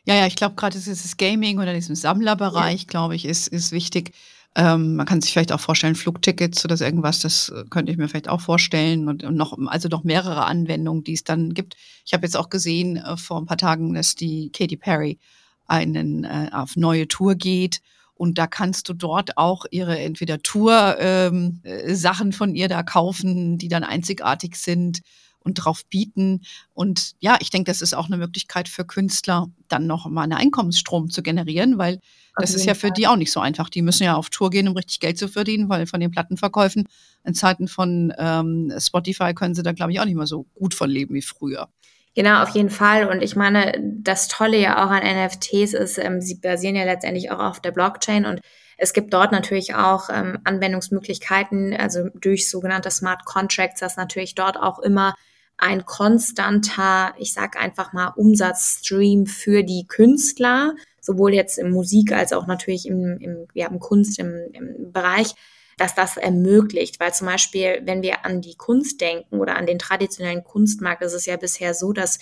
Ja, 0.04 0.14
ja, 0.14 0.26
ich 0.26 0.36
glaube 0.36 0.54
gerade 0.54 0.74
dieses 0.74 1.16
Gaming 1.16 1.58
oder 1.58 1.74
diesem 1.74 1.96
Sammlerbereich, 1.96 2.82
ja. 2.82 2.86
glaube 2.88 3.16
ich, 3.16 3.24
ist, 3.24 3.48
ist 3.48 3.72
wichtig. 3.72 4.12
Ähm, 4.58 4.96
man 4.96 5.04
kann 5.04 5.20
sich 5.20 5.32
vielleicht 5.32 5.52
auch 5.52 5.60
vorstellen, 5.60 5.94
Flugtickets 5.94 6.64
oder 6.64 6.80
irgendwas, 6.80 7.20
das 7.20 7.50
äh, 7.50 7.64
könnte 7.68 7.92
ich 7.92 7.98
mir 7.98 8.08
vielleicht 8.08 8.28
auch 8.28 8.40
vorstellen 8.40 9.06
und, 9.06 9.22
und 9.22 9.36
noch, 9.36 9.56
also 9.66 9.88
noch 9.88 10.02
mehrere 10.02 10.46
Anwendungen, 10.46 11.04
die 11.04 11.12
es 11.12 11.24
dann 11.24 11.52
gibt. 11.52 11.76
Ich 12.06 12.14
habe 12.14 12.24
jetzt 12.24 12.38
auch 12.38 12.48
gesehen 12.48 12.96
äh, 12.96 13.18
vor 13.18 13.38
ein 13.38 13.44
paar 13.44 13.58
Tagen, 13.58 13.92
dass 13.92 14.14
die 14.14 14.50
Katy 14.50 14.78
Perry 14.78 15.18
einen 15.66 16.24
äh, 16.24 16.48
auf 16.52 16.74
neue 16.74 17.06
Tour 17.06 17.34
geht 17.34 17.82
und 18.14 18.38
da 18.38 18.46
kannst 18.46 18.88
du 18.88 18.94
dort 18.94 19.36
auch 19.36 19.66
ihre 19.70 19.98
entweder 19.98 20.40
Tour 20.40 20.96
ähm, 20.98 21.60
äh, 21.62 22.32
von 22.32 22.54
ihr 22.54 22.68
da 22.68 22.82
kaufen, 22.82 23.58
die 23.58 23.68
dann 23.68 23.84
einzigartig 23.84 24.56
sind 24.56 25.02
und 25.38 25.54
drauf 25.54 25.84
bieten. 25.84 26.40
Und 26.72 27.12
ja, 27.20 27.36
ich 27.40 27.50
denke, 27.50 27.70
das 27.70 27.82
ist 27.82 27.94
auch 27.94 28.06
eine 28.06 28.16
Möglichkeit 28.16 28.70
für 28.70 28.86
Künstler, 28.86 29.48
dann 29.68 29.86
noch 29.86 30.08
mal 30.08 30.22
einen 30.22 30.32
Einkommensstrom 30.32 31.10
zu 31.10 31.22
generieren, 31.22 31.76
weil 31.76 32.00
das 32.36 32.54
ist 32.54 32.66
ja 32.66 32.74
für 32.74 32.90
die 32.90 33.06
auch 33.06 33.16
nicht 33.16 33.32
so 33.32 33.40
einfach. 33.40 33.68
Die 33.68 33.82
müssen 33.82 34.04
ja 34.04 34.14
auf 34.14 34.30
Tour 34.30 34.50
gehen, 34.50 34.68
um 34.68 34.76
richtig 34.76 35.00
Geld 35.00 35.18
zu 35.18 35.28
verdienen, 35.28 35.68
weil 35.68 35.86
von 35.86 36.00
den 36.00 36.10
Plattenverkäufen 36.10 36.88
in 37.24 37.34
Zeiten 37.34 37.68
von 37.68 38.12
ähm, 38.18 38.72
Spotify 38.78 39.34
können 39.34 39.54
sie 39.54 39.62
da, 39.62 39.72
glaube 39.72 39.92
ich, 39.92 40.00
auch 40.00 40.04
nicht 40.04 40.16
mehr 40.16 40.26
so 40.26 40.44
gut 40.54 40.74
von 40.74 40.90
leben 40.90 41.14
wie 41.14 41.22
früher. 41.22 41.68
Genau, 42.14 42.42
auf 42.42 42.50
jeden 42.50 42.70
Fall. 42.70 43.08
Und 43.08 43.22
ich 43.22 43.36
meine, 43.36 43.78
das 44.02 44.28
Tolle 44.28 44.58
ja 44.58 44.84
auch 44.84 44.90
an 44.90 45.02
NFTs 45.02 45.74
ist, 45.74 45.98
ähm, 45.98 46.20
sie 46.20 46.36
basieren 46.36 46.76
ja 46.76 46.84
letztendlich 46.84 47.30
auch 47.30 47.40
auf 47.40 47.60
der 47.60 47.72
Blockchain 47.72 48.24
und 48.24 48.40
es 48.78 48.92
gibt 48.92 49.12
dort 49.14 49.32
natürlich 49.32 49.74
auch 49.74 50.10
ähm, 50.10 50.38
Anwendungsmöglichkeiten, 50.44 51.74
also 51.74 52.08
durch 52.14 52.50
sogenannte 52.50 52.90
Smart 52.90 53.24
Contracts, 53.24 53.80
dass 53.80 53.96
natürlich 53.96 54.34
dort 54.34 54.58
auch 54.58 54.78
immer 54.78 55.14
ein 55.58 55.86
konstanter, 55.86 57.14
ich 57.18 57.32
sag 57.32 57.56
einfach 57.62 57.92
mal, 57.92 58.08
Umsatzstream 58.16 59.26
für 59.26 59.62
die 59.62 59.86
Künstler, 59.86 60.74
sowohl 61.06 61.32
jetzt 61.32 61.58
im 61.58 61.70
Musik 61.70 62.12
als 62.12 62.32
auch 62.32 62.46
natürlich 62.46 62.86
im, 62.86 63.18
im, 63.18 63.46
ja, 63.54 63.68
im 63.68 63.78
Kunst, 63.78 64.18
im, 64.18 64.34
im 64.52 64.92
Bereich, 64.92 65.34
dass 65.78 65.94
das 65.94 66.16
ermöglicht. 66.16 67.00
Weil 67.00 67.14
zum 67.14 67.28
Beispiel, 67.28 67.80
wenn 67.84 68.02
wir 68.02 68.26
an 68.26 68.40
die 68.40 68.56
Kunst 68.56 69.00
denken 69.00 69.38
oder 69.38 69.56
an 69.56 69.66
den 69.66 69.78
traditionellen 69.78 70.44
Kunstmarkt, 70.44 71.02
ist 71.02 71.14
es 71.14 71.26
ja 71.26 71.36
bisher 71.36 71.72
so, 71.74 71.92
dass 71.92 72.18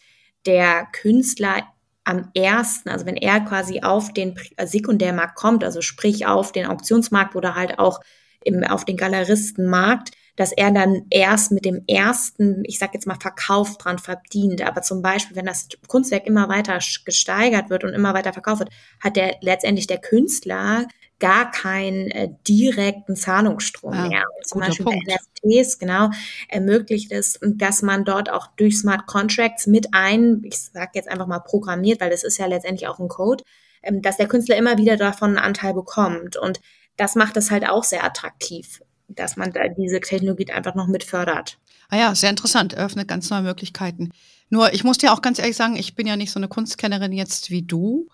der 0.47 0.87
Künstler 0.93 1.63
am 2.05 2.31
ersten, 2.35 2.91
also 2.91 3.07
wenn 3.07 3.17
er 3.17 3.41
quasi 3.41 3.81
auf 3.81 4.13
den 4.13 4.39
Sekundärmarkt 4.63 5.37
kommt, 5.37 5.65
also 5.65 5.81
sprich 5.81 6.27
auf 6.27 6.53
den 6.53 6.67
Auktionsmarkt 6.67 7.35
oder 7.35 7.55
halt 7.55 7.79
auch 7.79 8.01
im, 8.45 8.63
auf 8.63 8.85
den 8.85 8.99
Galeristenmarkt, 8.99 10.11
dass 10.37 10.53
er 10.53 10.71
dann 10.73 11.07
erst 11.11 11.53
mit 11.53 11.65
dem 11.65 11.85
ersten, 11.87 12.65
ich 12.65 12.79
sag 12.79 12.95
jetzt 12.95 13.07
mal, 13.07 13.19
Verkauf 13.21 13.79
dran 13.79 13.99
verdient. 13.99 14.63
Aber 14.63 14.83
zum 14.83 15.01
Beispiel, 15.01 15.37
wenn 15.37 15.47
das 15.47 15.69
Kunstwerk 15.87 16.27
immer 16.27 16.49
weiter 16.49 16.79
gesteigert 17.05 17.71
wird 17.71 17.85
und 17.85 17.93
immer 17.95 18.15
weiter 18.15 18.33
verkauft 18.33 18.61
wird, 18.61 18.71
hat 19.01 19.17
der 19.17 19.37
letztendlich 19.41 19.87
der 19.87 19.99
Künstler 19.99 20.87
gar 21.21 21.51
keinen 21.51 22.11
äh, 22.11 22.29
direkten 22.47 23.17
Zahlungsstrom 23.17 23.95
ja, 23.95 24.09
mehr. 24.09 24.25
zum 24.45 24.61
Beispiel 24.61 24.85
Punkt. 24.85 25.07
bei 25.07 25.15
NFTs, 25.15 25.79
genau, 25.79 26.11
ermöglicht 26.49 27.13
es, 27.13 27.39
dass 27.41 27.83
man 27.83 28.05
dort 28.05 28.31
auch 28.31 28.49
durch 28.57 28.79
Smart 28.79 29.07
Contracts 29.07 29.67
mit 29.67 29.89
ein, 29.93 30.43
ich 30.45 30.59
sage 30.59 30.91
jetzt 30.95 31.09
einfach 31.09 31.27
mal 31.27 31.39
programmiert, 31.39 32.01
weil 32.01 32.11
das 32.11 32.25
ist 32.25 32.39
ja 32.39 32.47
letztendlich 32.47 32.89
auch 32.89 32.99
ein 32.99 33.09
Code, 33.09 33.45
ähm, 33.83 34.03
dass 34.03 34.17
der 34.17 34.29
Künstler 34.29 34.57
immer 34.57 34.77
wieder 34.77 34.97
davon 34.97 35.31
einen 35.31 35.39
Anteil 35.39 35.73
bekommt. 35.73 36.37
Und 36.37 36.61
das 36.97 37.15
macht 37.15 37.37
es 37.37 37.51
halt 37.51 37.69
auch 37.69 37.85
sehr 37.85 38.05
attraktiv, 38.05 38.81
dass 39.09 39.37
man 39.37 39.53
da 39.53 39.69
diese 39.69 40.01
Technologie 40.01 40.51
einfach 40.51 40.75
noch 40.75 40.87
mit 40.87 41.05
fördert. 41.05 41.59
Ah 41.89 41.99
ja, 41.99 42.15
sehr 42.15 42.31
interessant, 42.31 42.73
eröffnet 42.73 43.09
ganz 43.09 43.31
neue 43.31 43.43
Möglichkeiten. 43.43 44.11
Nur, 44.51 44.73
ich 44.73 44.85
muss 44.85 44.99
dir 44.99 45.13
auch 45.13 45.23
ganz 45.23 45.39
ehrlich 45.39 45.57
sagen, 45.57 45.77
ich 45.77 45.95
bin 45.95 46.07
ja 46.07 46.17
nicht 46.17 46.31
so 46.31 46.39
eine 46.39 46.49
Kunstkennerin 46.49 47.13
jetzt 47.13 47.51
wie 47.51 47.63
du. 47.63 48.09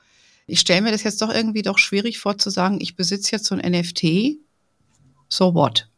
Ich 0.46 0.60
stelle 0.60 0.82
mir 0.82 0.92
das 0.92 1.02
jetzt 1.02 1.22
doch 1.22 1.32
irgendwie 1.32 1.62
doch 1.62 1.78
schwierig 1.78 2.18
vor 2.18 2.38
zu 2.38 2.50
sagen, 2.50 2.78
ich 2.80 2.96
besitze 2.96 3.32
jetzt 3.32 3.46
so 3.46 3.54
ein 3.54 3.70
NFT. 3.70 4.38
So 5.28 5.54
what? 5.54 5.88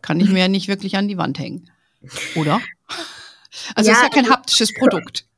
Kann 0.00 0.20
ich 0.20 0.30
mir 0.30 0.40
ja 0.40 0.48
nicht 0.48 0.68
wirklich 0.68 0.96
an 0.96 1.08
die 1.08 1.18
Wand 1.18 1.38
hängen. 1.38 1.70
Oder? 2.34 2.60
Also 3.74 3.90
ja, 3.90 3.96
ist 3.96 4.02
ja 4.02 4.08
kein 4.08 4.30
haptisches 4.30 4.72
Produkt. 4.74 5.26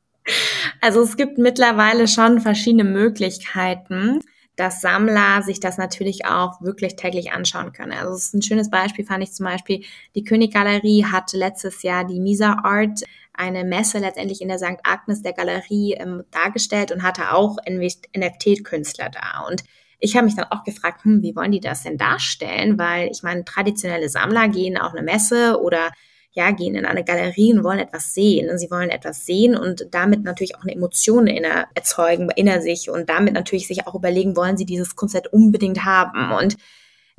Also 0.81 1.01
es 1.01 1.15
gibt 1.15 1.37
mittlerweile 1.37 2.05
schon 2.05 2.41
verschiedene 2.41 2.83
Möglichkeiten, 2.83 4.19
dass 4.57 4.81
Sammler 4.81 5.43
sich 5.43 5.59
das 5.59 5.77
natürlich 5.77 6.25
auch 6.25 6.61
wirklich 6.61 6.95
täglich 6.95 7.31
anschauen 7.31 7.71
können. 7.71 7.93
Also 7.93 8.13
es 8.13 8.25
ist 8.25 8.33
ein 8.33 8.41
schönes 8.41 8.69
Beispiel, 8.69 9.05
fand 9.05 9.23
ich 9.23 9.31
zum 9.31 9.45
Beispiel, 9.45 9.83
die 10.15 10.23
Königgalerie 10.23 11.05
hat 11.05 11.31
letztes 11.33 11.83
Jahr 11.83 12.03
die 12.03 12.19
Misa 12.19 12.57
Art, 12.63 13.03
eine 13.33 13.63
Messe 13.63 13.99
letztendlich 13.99 14.41
in 14.41 14.47
der 14.47 14.57
St. 14.57 14.79
Agnes 14.83 15.21
der 15.21 15.33
Galerie 15.33 15.93
ähm, 15.93 16.23
dargestellt 16.31 16.91
und 16.91 17.03
hatte 17.03 17.31
auch 17.33 17.57
NFT-Künstler 17.69 19.09
da. 19.09 19.45
Und 19.47 19.63
ich 19.99 20.15
habe 20.15 20.25
mich 20.25 20.35
dann 20.35 20.47
auch 20.49 20.63
gefragt, 20.63 21.03
hm, 21.03 21.21
wie 21.21 21.35
wollen 21.35 21.51
die 21.51 21.59
das 21.59 21.83
denn 21.83 21.99
darstellen? 21.99 22.79
Weil 22.79 23.09
ich 23.11 23.21
meine, 23.21 23.45
traditionelle 23.45 24.09
Sammler 24.09 24.49
gehen 24.49 24.77
auf 24.77 24.93
eine 24.93 25.03
Messe 25.03 25.61
oder 25.61 25.91
ja, 26.37 26.51
gehen 26.51 26.75
in 26.75 26.85
eine 26.85 27.03
Galerie 27.03 27.51
und 27.51 27.63
wollen 27.63 27.79
etwas 27.79 28.13
sehen. 28.13 28.49
Und 28.49 28.59
sie 28.59 28.69
wollen 28.69 28.91
etwas 28.91 29.25
sehen 29.25 29.57
und 29.57 29.87
damit 29.91 30.23
natürlich 30.23 30.55
auch 30.55 30.61
eine 30.61 30.73
Emotion 30.73 31.25
inner, 31.25 31.65
erzeugen, 31.73 32.29
inner 32.35 32.61
sich 32.61 32.91
und 32.91 33.09
damit 33.09 33.33
natürlich 33.33 33.67
sich 33.67 33.87
auch 33.87 33.95
überlegen, 33.95 34.37
wollen 34.37 34.55
sie 34.55 34.65
dieses 34.65 34.95
Konzept 34.95 35.33
unbedingt 35.33 35.83
haben. 35.83 36.31
Und 36.31 36.55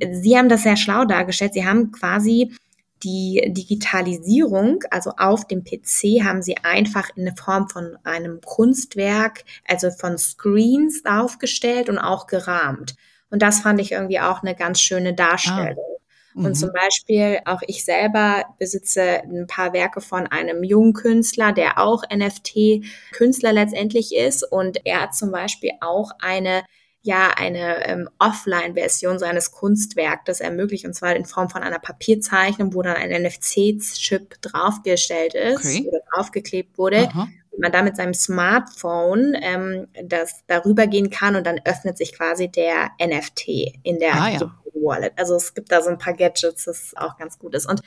sie 0.01 0.39
haben 0.39 0.49
das 0.49 0.63
sehr 0.63 0.77
schlau 0.77 1.05
dargestellt. 1.05 1.53
Sie 1.53 1.67
haben 1.67 1.91
quasi 1.91 2.55
die 3.03 3.43
Digitalisierung, 3.49 4.85
also 4.91 5.11
auf 5.17 5.49
dem 5.49 5.65
PC, 5.65 6.25
haben 6.25 6.41
sie 6.41 6.57
einfach 6.59 7.11
in 7.17 7.25
der 7.25 7.35
Form 7.37 7.69
von 7.69 7.97
einem 8.05 8.41
Kunstwerk, 8.41 9.45
also 9.67 9.91
von 9.91 10.17
Screens 10.17 11.03
aufgestellt 11.05 11.89
und 11.89 11.99
auch 11.99 12.29
gerahmt. 12.29 12.95
Und 13.31 13.43
das 13.43 13.61
fand 13.61 13.81
ich 13.81 13.93
irgendwie 13.93 14.21
auch 14.21 14.43
eine 14.43 14.55
ganz 14.55 14.81
schöne 14.81 15.13
Darstellung. 15.13 15.77
Ah. 15.77 16.08
Und 16.45 16.55
zum 16.55 16.71
mhm. 16.71 16.75
Beispiel 16.75 17.39
auch 17.45 17.63
ich 17.67 17.85
selber 17.85 18.45
besitze 18.59 19.23
ein 19.23 19.47
paar 19.47 19.73
Werke 19.73 20.01
von 20.01 20.27
einem 20.27 20.65
jungen 20.65 20.93
Künstler, 20.93 21.53
der 21.53 21.79
auch 21.79 22.03
NFT-Künstler 22.05 23.53
letztendlich 23.53 24.15
ist. 24.15 24.45
Und 24.45 24.85
er 24.85 25.03
hat 25.03 25.15
zum 25.15 25.33
Beispiel 25.33 25.73
auch 25.81 26.13
eine 26.21 26.63
ja 27.03 27.31
eine 27.37 27.87
ähm, 27.87 28.09
Offline-Version 28.19 29.19
seines 29.19 29.53
Kunstwerkes 29.53 30.41
ermöglicht, 30.41 30.85
und 30.85 30.95
zwar 30.95 31.17
in 31.17 31.25
Form 31.25 31.49
von 31.49 31.63
einer 31.63 31.79
Papierzeichnung, 31.79 32.75
wo 32.75 32.83
dann 32.83 32.97
ein 32.97 33.23
NFC-Chip 33.23 34.41
draufgestellt 34.43 35.35
ist 35.35 35.65
okay. 35.65 35.89
oder 35.89 36.01
draufgeklebt 36.13 36.77
wurde. 36.77 37.09
Aha. 37.09 37.29
Und 37.51 37.61
man 37.61 37.73
da 37.73 37.83
mit 37.83 37.97
seinem 37.97 38.15
Smartphone 38.15 39.35
ähm, 39.41 39.89
das 40.05 40.45
darüber 40.47 40.87
gehen 40.87 41.11
kann 41.11 41.35
und 41.35 41.47
dann 41.47 41.61
öffnet 41.65 41.97
sich 41.99 42.15
quasi 42.15 42.49
der 42.49 42.91
NFT 43.01 43.49
in 43.83 43.99
der 43.99 44.15
ah, 44.15 44.29
ja. 44.29 44.55
Wallet. 44.83 45.13
Also 45.17 45.35
es 45.37 45.55
gibt 45.55 45.73
da 45.73 45.83
so 45.83 45.91
ein 45.91 45.99
paar 45.99 46.15
Gadgets, 46.15 46.65
das 46.65 46.93
auch 46.97 47.17
ganz 47.17 47.39
gut 47.39 47.55
ist. 47.55 47.69
Und 47.69 47.81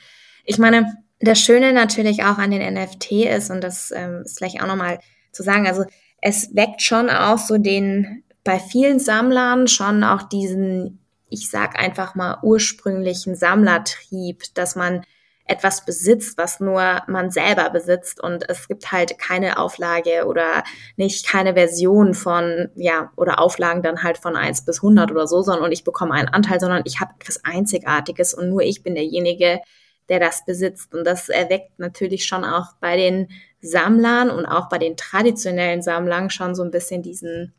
ich 0.44 0.58
meine, 0.58 0.86
das 1.20 1.40
Schöne 1.40 1.72
natürlich 1.72 2.24
auch 2.24 2.38
an 2.38 2.50
den 2.50 2.74
NFT 2.74 3.12
ist, 3.12 3.50
und 3.50 3.62
das 3.62 3.92
ähm, 3.94 4.22
ist 4.24 4.38
vielleicht 4.38 4.60
auch 4.62 4.66
nochmal 4.66 4.98
zu 5.30 5.42
sagen, 5.42 5.66
also 5.66 5.84
es 6.20 6.54
weckt 6.54 6.82
schon 6.82 7.10
auch 7.10 7.38
so 7.38 7.58
den, 7.58 8.24
bei 8.44 8.58
vielen 8.58 8.98
Sammlern 8.98 9.68
schon 9.68 10.04
auch 10.04 10.22
diesen, 10.22 11.00
ich 11.28 11.48
sag 11.48 11.78
einfach 11.78 12.14
mal, 12.14 12.38
ursprünglichen 12.42 13.36
Sammlertrieb, 13.36 14.42
dass 14.54 14.76
man 14.76 15.04
etwas 15.44 15.84
besitzt, 15.84 16.38
was 16.38 16.60
nur 16.60 17.02
man 17.08 17.30
selber 17.30 17.68
besitzt 17.70 18.22
und 18.22 18.48
es 18.48 18.68
gibt 18.68 18.92
halt 18.92 19.18
keine 19.18 19.58
Auflage 19.58 20.26
oder 20.26 20.62
nicht 20.96 21.26
keine 21.26 21.54
Version 21.54 22.14
von, 22.14 22.70
ja, 22.76 23.10
oder 23.16 23.40
Auflagen 23.40 23.82
dann 23.82 24.02
halt 24.02 24.18
von 24.18 24.36
eins 24.36 24.64
bis 24.64 24.82
hundert 24.82 25.10
oder 25.10 25.26
so, 25.26 25.42
sondern 25.42 25.64
und 25.64 25.72
ich 25.72 25.84
bekomme 25.84 26.14
einen 26.14 26.28
Anteil, 26.28 26.60
sondern 26.60 26.82
ich 26.84 27.00
habe 27.00 27.14
etwas 27.18 27.44
Einzigartiges 27.44 28.34
und 28.34 28.50
nur 28.50 28.62
ich 28.62 28.82
bin 28.82 28.94
derjenige, 28.94 29.60
der 30.08 30.20
das 30.20 30.44
besitzt. 30.44 30.94
Und 30.94 31.04
das 31.04 31.28
erweckt 31.28 31.78
natürlich 31.78 32.24
schon 32.24 32.44
auch 32.44 32.74
bei 32.80 32.96
den 32.96 33.28
Sammlern 33.60 34.30
und 34.30 34.46
auch 34.46 34.68
bei 34.68 34.78
den 34.78 34.96
traditionellen 34.96 35.82
Sammlern 35.82 36.30
schon 36.30 36.54
so 36.54 36.62
ein 36.62 36.70
bisschen 36.70 37.02
diesen 37.02 37.52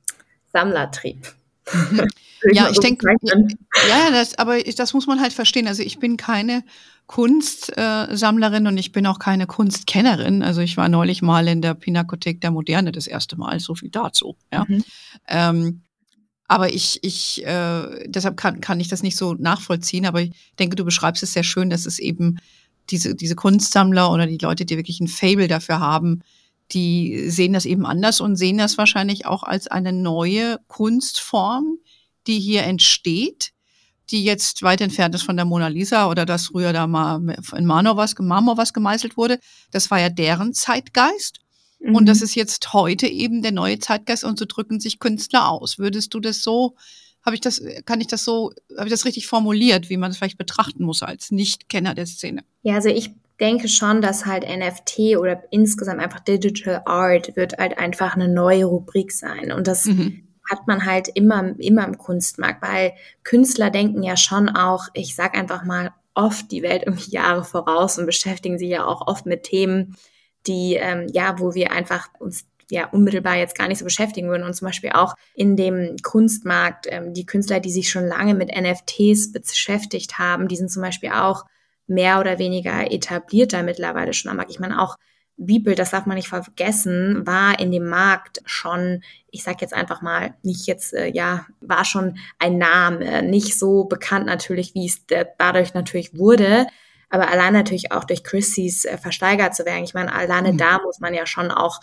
Sammlertrieb. 0.52 1.34
ja, 2.52 2.70
ich 2.70 2.80
denke, 2.80 3.08
ja, 3.90 4.12
das, 4.12 4.38
aber 4.38 4.62
das 4.62 4.94
muss 4.94 5.08
man 5.08 5.22
halt 5.22 5.34
verstehen. 5.34 5.68
Also 5.68 5.84
ich 5.84 6.00
bin 6.00 6.18
keine 6.18 6.64
Kunstsammlerin 7.08 8.68
und 8.68 8.78
ich 8.78 8.92
bin 8.92 9.06
auch 9.08 9.20
keine 9.20 9.48
Kunstkennerin. 9.48 10.42
Also 10.44 10.62
ich 10.62 10.78
war 10.78 10.90
neulich 10.90 11.22
mal 11.22 11.48
in 11.48 11.62
der 11.62 11.74
Pinakothek 11.74 12.42
der 12.42 12.52
Moderne 12.52 12.92
das 12.92 13.08
erste 13.08 13.38
Mal, 13.38 13.60
so 13.60 13.76
viel 13.76 13.90
dazu. 13.90 14.36
Ja. 14.52 14.66
Mhm. 14.68 14.84
Ähm, 15.28 15.82
aber 16.48 16.74
ich, 16.74 17.00
ich, 17.04 17.46
äh, 17.46 18.08
deshalb 18.08 18.38
kann, 18.38 18.62
kann 18.62 18.80
ich 18.80 18.88
das 18.88 19.04
nicht 19.04 19.18
so 19.18 19.34
nachvollziehen. 19.34 20.06
Aber 20.06 20.22
ich 20.22 20.32
denke, 20.60 20.76
du 20.76 20.86
beschreibst 20.86 21.24
es 21.24 21.34
sehr 21.34 21.44
schön, 21.44 21.70
dass 21.70 21.86
es 21.86 22.00
eben 22.00 22.38
diese, 22.90 23.16
diese 23.16 23.36
Kunstsammler 23.36 24.12
oder 24.12 24.28
die 24.28 24.38
Leute, 24.38 24.66
die 24.66 24.78
wirklich 24.78 25.00
ein 25.00 25.08
Fable 25.08 25.48
dafür 25.48 25.80
haben, 25.80 26.22
die 26.72 27.30
sehen 27.30 27.54
das 27.54 27.66
eben 27.66 27.86
anders 27.86 28.22
und 28.22 28.36
sehen 28.36 28.58
das 28.58 28.78
wahrscheinlich 28.78 29.26
auch 29.26 29.44
als 29.44 29.68
eine 29.68 29.94
neue 29.94 30.60
Kunstform, 30.68 31.78
die 32.28 32.40
hier 32.40 32.64
entsteht 32.64 33.54
die 34.14 34.24
jetzt 34.24 34.62
weit 34.64 34.82
entfernt 34.82 35.16
ist 35.16 35.24
von 35.24 35.36
der 35.36 35.46
Mona 35.46 35.68
Lisa 35.68 36.10
oder 36.10 36.26
dass 36.26 36.48
früher 36.48 36.74
da 36.74 36.88
mal 36.88 37.20
in 37.56 37.66
Marmor 37.66 37.98
was, 37.98 38.16
Marmor 38.20 38.58
was 38.58 38.74
gemeißelt 38.74 39.18
wurde. 39.18 39.40
Das 39.72 39.90
war 39.92 40.00
ja 40.00 40.10
deren 40.10 40.54
Zeitgeist. 40.54 41.40
Mhm. 41.80 41.96
Und 41.96 42.06
das 42.06 42.22
ist 42.22 42.36
jetzt 42.36 42.74
heute 42.74 43.08
eben 43.08 43.42
der 43.42 43.52
neue 43.52 43.80
Zeitgeist 43.80 44.24
und 44.24 44.38
so 44.38 44.46
drücken 44.46 44.80
sich 44.80 45.00
Künstler 45.00 45.50
aus. 45.50 45.80
Würdest 45.80 46.14
du 46.14 46.20
das 46.20 46.44
so, 46.44 46.76
habe 47.26 47.36
ich 47.36 47.42
das, 47.42 47.62
kann 47.86 48.02
ich 48.02 48.08
das 48.08 48.24
so, 48.24 48.52
habe 48.78 48.88
ich 48.88 48.94
das 48.94 49.06
richtig 49.06 49.28
formuliert, 49.28 49.90
wie 49.90 49.98
man 49.98 50.12
es 50.12 50.18
vielleicht 50.18 50.38
betrachten 50.38 50.84
muss 50.84 51.02
als 51.02 51.32
Nicht-Kenner 51.32 51.96
der 51.96 52.06
Szene? 52.06 52.44
Ja, 52.62 52.76
also 52.76 52.90
ich 52.90 53.12
denke 53.44 53.68
schon, 53.68 54.02
dass 54.02 54.26
halt 54.26 54.44
NFT 54.44 55.18
oder 55.20 55.44
insgesamt 55.52 56.00
einfach 56.00 56.22
Digital 56.22 56.82
Art 56.86 57.36
wird 57.36 57.58
halt 57.60 57.78
einfach 57.78 58.16
eine 58.16 58.28
neue 58.28 58.66
Rubrik 58.66 59.12
sein. 59.12 59.52
Und 59.52 59.68
das 59.68 59.86
mhm 59.86 60.24
hat 60.50 60.68
man 60.68 60.86
halt 60.86 61.08
immer, 61.08 61.56
immer 61.60 61.86
im 61.86 61.98
Kunstmarkt, 61.98 62.62
weil 62.62 62.94
Künstler 63.24 63.70
denken 63.70 64.04
ja 64.04 64.18
schon 64.18 64.50
auch, 64.50 64.88
ich 64.94 65.16
sag 65.16 65.38
einfach 65.38 65.64
mal, 65.64 65.92
oft 66.16 66.52
die 66.52 66.62
Welt 66.62 66.84
irgendwie 66.86 67.12
Jahre 67.16 67.44
voraus 67.44 67.98
und 67.98 68.06
beschäftigen 68.06 68.58
sich 68.58 68.70
ja 68.70 68.86
auch 68.86 69.08
oft 69.08 69.26
mit 69.26 69.44
Themen, 69.44 69.96
die, 70.46 70.76
ähm, 70.76 71.08
ja, 71.12 71.40
wo 71.40 71.54
wir 71.54 71.72
einfach 71.72 72.10
uns 72.20 72.46
ja 72.70 72.90
unmittelbar 72.90 73.36
jetzt 73.36 73.58
gar 73.58 73.68
nicht 73.68 73.80
so 73.80 73.86
beschäftigen 73.86 74.30
würden. 74.30 74.44
Und 74.44 74.54
zum 74.54 74.68
Beispiel 74.68 74.92
auch 74.92 75.16
in 75.34 75.56
dem 75.56 75.96
Kunstmarkt, 76.02 76.88
ähm, 76.90 77.14
die 77.14 77.26
Künstler, 77.26 77.60
die 77.60 77.72
sich 77.72 77.90
schon 77.90 78.06
lange 78.06 78.34
mit 78.34 78.50
NFTs 78.50 79.32
beschäftigt 79.32 80.20
haben, 80.20 80.48
die 80.48 80.56
sind 80.56 80.72
zum 80.72 80.82
Beispiel 80.82 81.12
auch 81.12 81.46
mehr 81.88 82.20
oder 82.20 82.40
weniger 82.40 82.92
etablierter 82.92 83.64
mittlerweile 83.64 84.14
schon 84.14 84.32
am 84.32 84.38
Markt. 84.38 84.52
Ich 84.52 84.60
meine, 84.60 84.82
auch 84.82 84.98
Beeple, 85.38 85.76
das 85.76 85.92
darf 85.92 86.06
man 86.06 86.16
nicht 86.16 86.28
vergessen, 86.28 87.26
war 87.26 87.60
in 87.60 87.72
dem 87.72 87.88
Markt 87.88 88.42
schon, 88.46 89.04
ich 89.32 89.44
sag 89.44 89.62
jetzt 89.62 89.74
einfach 89.74 90.02
mal, 90.02 90.36
nicht 90.44 90.68
jetzt, 90.68 90.94
äh, 90.94 91.08
ja, 91.08 91.48
war 91.60 91.86
schon 91.86 92.18
ein 92.40 92.58
Name, 92.58 93.24
nicht 93.24 93.58
so 93.58 93.86
bekannt 93.86 94.28
natürlich, 94.28 94.76
wie 94.76 94.86
es 94.86 95.06
dadurch 95.38 95.74
natürlich 95.74 96.18
wurde, 96.18 96.68
aber 97.10 97.30
allein 97.30 97.54
natürlich 97.54 97.92
auch 97.92 98.04
durch 98.04 98.24
Christie's 98.24 98.86
äh, 98.86 98.98
versteigert 98.98 99.56
zu 99.56 99.66
werden. 99.66 99.84
Ich 99.84 99.94
meine, 99.94 100.14
alleine 100.14 100.54
mhm. 100.54 100.58
da 100.58 100.80
muss 100.82 101.00
man 101.00 101.14
ja 101.14 101.26
schon 101.26 101.52
auch 101.52 101.80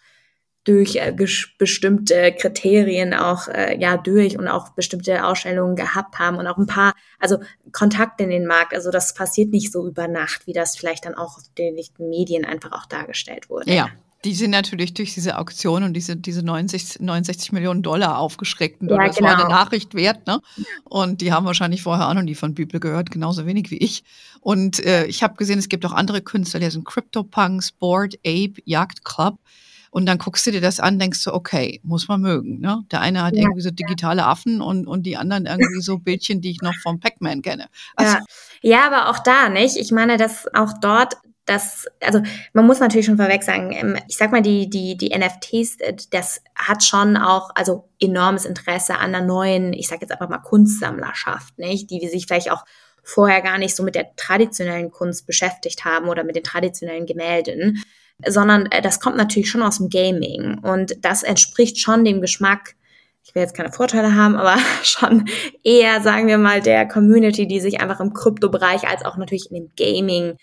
durch 0.65 0.97
äh, 0.97 1.15
bestimmte 1.59 2.35
Kriterien 2.39 3.15
auch 3.15 3.49
äh, 3.49 3.79
ja 3.81 3.97
durch 3.97 4.39
und 4.39 4.49
auch 4.49 4.71
bestimmte 4.71 5.25
Ausstellungen 5.25 5.77
gehabt 5.77 6.19
haben 6.19 6.37
und 6.37 6.47
auch 6.47 6.59
ein 6.59 6.67
paar 6.67 6.93
also 7.19 7.39
Kontakte 7.73 8.25
in 8.25 8.31
den 8.31 8.47
Markt 8.47 8.75
also 8.75 8.91
das 8.91 9.15
passiert 9.15 9.51
nicht 9.51 9.73
so 9.73 9.87
über 9.87 10.07
Nacht 10.09 10.47
wie 10.47 10.53
das 10.53 10.77
vielleicht 10.77 11.07
dann 11.07 11.15
auch 11.15 11.39
den 11.57 11.77
Medien 11.99 12.45
einfach 12.45 12.73
auch 12.73 12.87
dargestellt 12.87 13.49
wurde 13.49 13.73
ja 13.73 13.91
die 14.25 14.35
sind 14.35 14.51
natürlich 14.51 14.93
durch 14.93 15.15
diese 15.15 15.39
Auktion 15.39 15.83
und 15.83 15.95
diese, 15.95 16.15
diese 16.15 16.43
90, 16.43 17.01
69 17.01 17.53
Millionen 17.53 17.83
Dollar 17.83 18.19
aufgeschreckt. 18.19 18.83
Ja, 18.83 19.07
das 19.07 19.17
genau. 19.17 19.31
war 19.31 19.39
eine 19.39 19.49
Nachricht 19.49 19.95
wert, 19.95 20.27
ne? 20.27 20.43
Und 20.85 21.23
die 21.23 21.33
haben 21.33 21.47
wahrscheinlich 21.47 21.83
vorher 21.83 22.09
auch 22.09 22.15
noch 22.15 22.23
nie 22.23 22.35
von 22.35 22.55
Bibel 22.55 22.81
gehört, 22.81 23.11
genauso 23.11 23.47
wenig 23.47 23.71
wie 23.71 23.79
ich. 23.79 24.05
Und 24.41 24.85
äh, 24.85 25.07
ich 25.07 25.23
habe 25.23 25.37
gesehen, 25.37 25.59
es 25.59 25.71
gibt 25.71 25.87
auch 25.87 25.93
andere 25.93 26.21
Künstler, 26.21 26.61
die 26.61 26.71
sind 26.71 26.85
CryptoPunks, 26.85 27.73
Board 27.73 28.17
Ape, 28.27 28.55
Jagd 28.67 29.05
Club. 29.05 29.39
Und 29.91 30.07
dann 30.07 30.19
guckst 30.19 30.47
du 30.47 30.53
dir 30.53 30.61
das 30.61 30.79
an, 30.79 30.99
denkst 30.99 31.25
du, 31.25 31.33
okay, 31.33 31.81
muss 31.83 32.07
man 32.07 32.21
mögen. 32.21 32.61
Ne? 32.61 32.85
Der 32.93 33.01
eine 33.01 33.25
hat 33.25 33.35
ja, 33.35 33.43
irgendwie 33.43 33.61
so 33.61 33.71
digitale 33.71 34.25
Affen 34.25 34.61
und, 34.61 34.87
und 34.87 35.05
die 35.05 35.17
anderen 35.17 35.47
irgendwie 35.47 35.81
so 35.81 35.99
Bildchen, 35.99 36.41
die 36.41 36.53
ich 36.53 36.63
noch 36.63 36.75
vom 36.83 37.01
Pac-Man 37.01 37.43
kenne. 37.43 37.67
Also, 37.97 38.17
ja. 38.17 38.23
ja, 38.63 38.87
aber 38.87 39.11
auch 39.11 39.19
da 39.19 39.49
nicht. 39.49 39.77
Ich 39.77 39.91
meine, 39.91 40.17
dass 40.17 40.47
auch 40.55 40.73
dort 40.81 41.17
das, 41.51 41.87
also 42.01 42.23
man 42.53 42.67
muss 42.67 42.79
natürlich 42.79 43.07
schon 43.07 43.17
vorweg 43.17 43.43
sagen, 43.43 43.73
ähm, 43.73 43.99
ich 44.09 44.17
sag 44.17 44.31
mal, 44.31 44.43
die, 44.43 44.71
die, 44.71 44.97
die 44.97 45.09
NFTs, 45.17 45.81
äh, 45.81 45.97
das 46.11 46.43
hat 46.55 46.85
schon 46.85 47.17
auch, 47.17 47.51
also 47.57 47.89
enormes 47.99 48.45
Interesse 48.45 48.95
an 48.95 49.15
einer 49.15 49.27
neuen, 49.27 49.73
ich 49.73 49.89
sag 49.89 50.01
jetzt 50.01 50.13
einfach 50.13 50.29
mal 50.29 50.39
Kunstsammlerschaft, 50.39 51.59
nicht? 51.59 51.91
Die 51.91 52.07
sich 52.07 52.27
vielleicht 52.27 52.53
auch 52.53 52.65
vorher 53.03 53.43
gar 53.43 53.59
nicht 53.59 53.75
so 53.75 53.83
mit 53.83 53.97
der 53.97 54.15
traditionellen 54.15 54.91
Kunst 54.93 55.27
beschäftigt 55.27 55.85
haben 55.85 56.09
oder 56.09 56.23
mit 56.23 56.37
den 56.37 56.45
traditionellen 56.45 57.07
Gemälden, 57.07 57.83
sondern 58.29 58.67
äh, 58.67 58.83
das 58.83 59.01
kommt 59.01 59.17
natürlich 59.17 59.51
schon 59.51 59.63
aus 59.63 59.79
dem 59.79 59.89
Gaming 59.89 60.59
und 60.59 61.05
das 61.05 61.23
entspricht 61.23 61.79
schon 61.79 62.05
dem 62.05 62.21
Geschmack 62.21 62.75
ich 63.31 63.35
will 63.35 63.43
jetzt 63.43 63.55
keine 63.55 63.71
Vorteile 63.73 64.15
haben, 64.15 64.37
aber 64.37 64.59
schon 64.83 65.29
eher, 65.63 66.01
sagen 66.01 66.27
wir 66.27 66.39
mal, 66.39 66.61
der 66.61 66.87
Community, 66.89 67.47
die 67.47 67.61
sich 67.61 67.81
einfach 67.81 68.01
im 68.01 68.13
Kryptobereich 68.13 68.89
als 68.89 69.05
auch 69.05 69.17
natürlich 69.17 69.51
in 69.51 69.57
dem 69.57 69.73
Gaming 69.77 70.37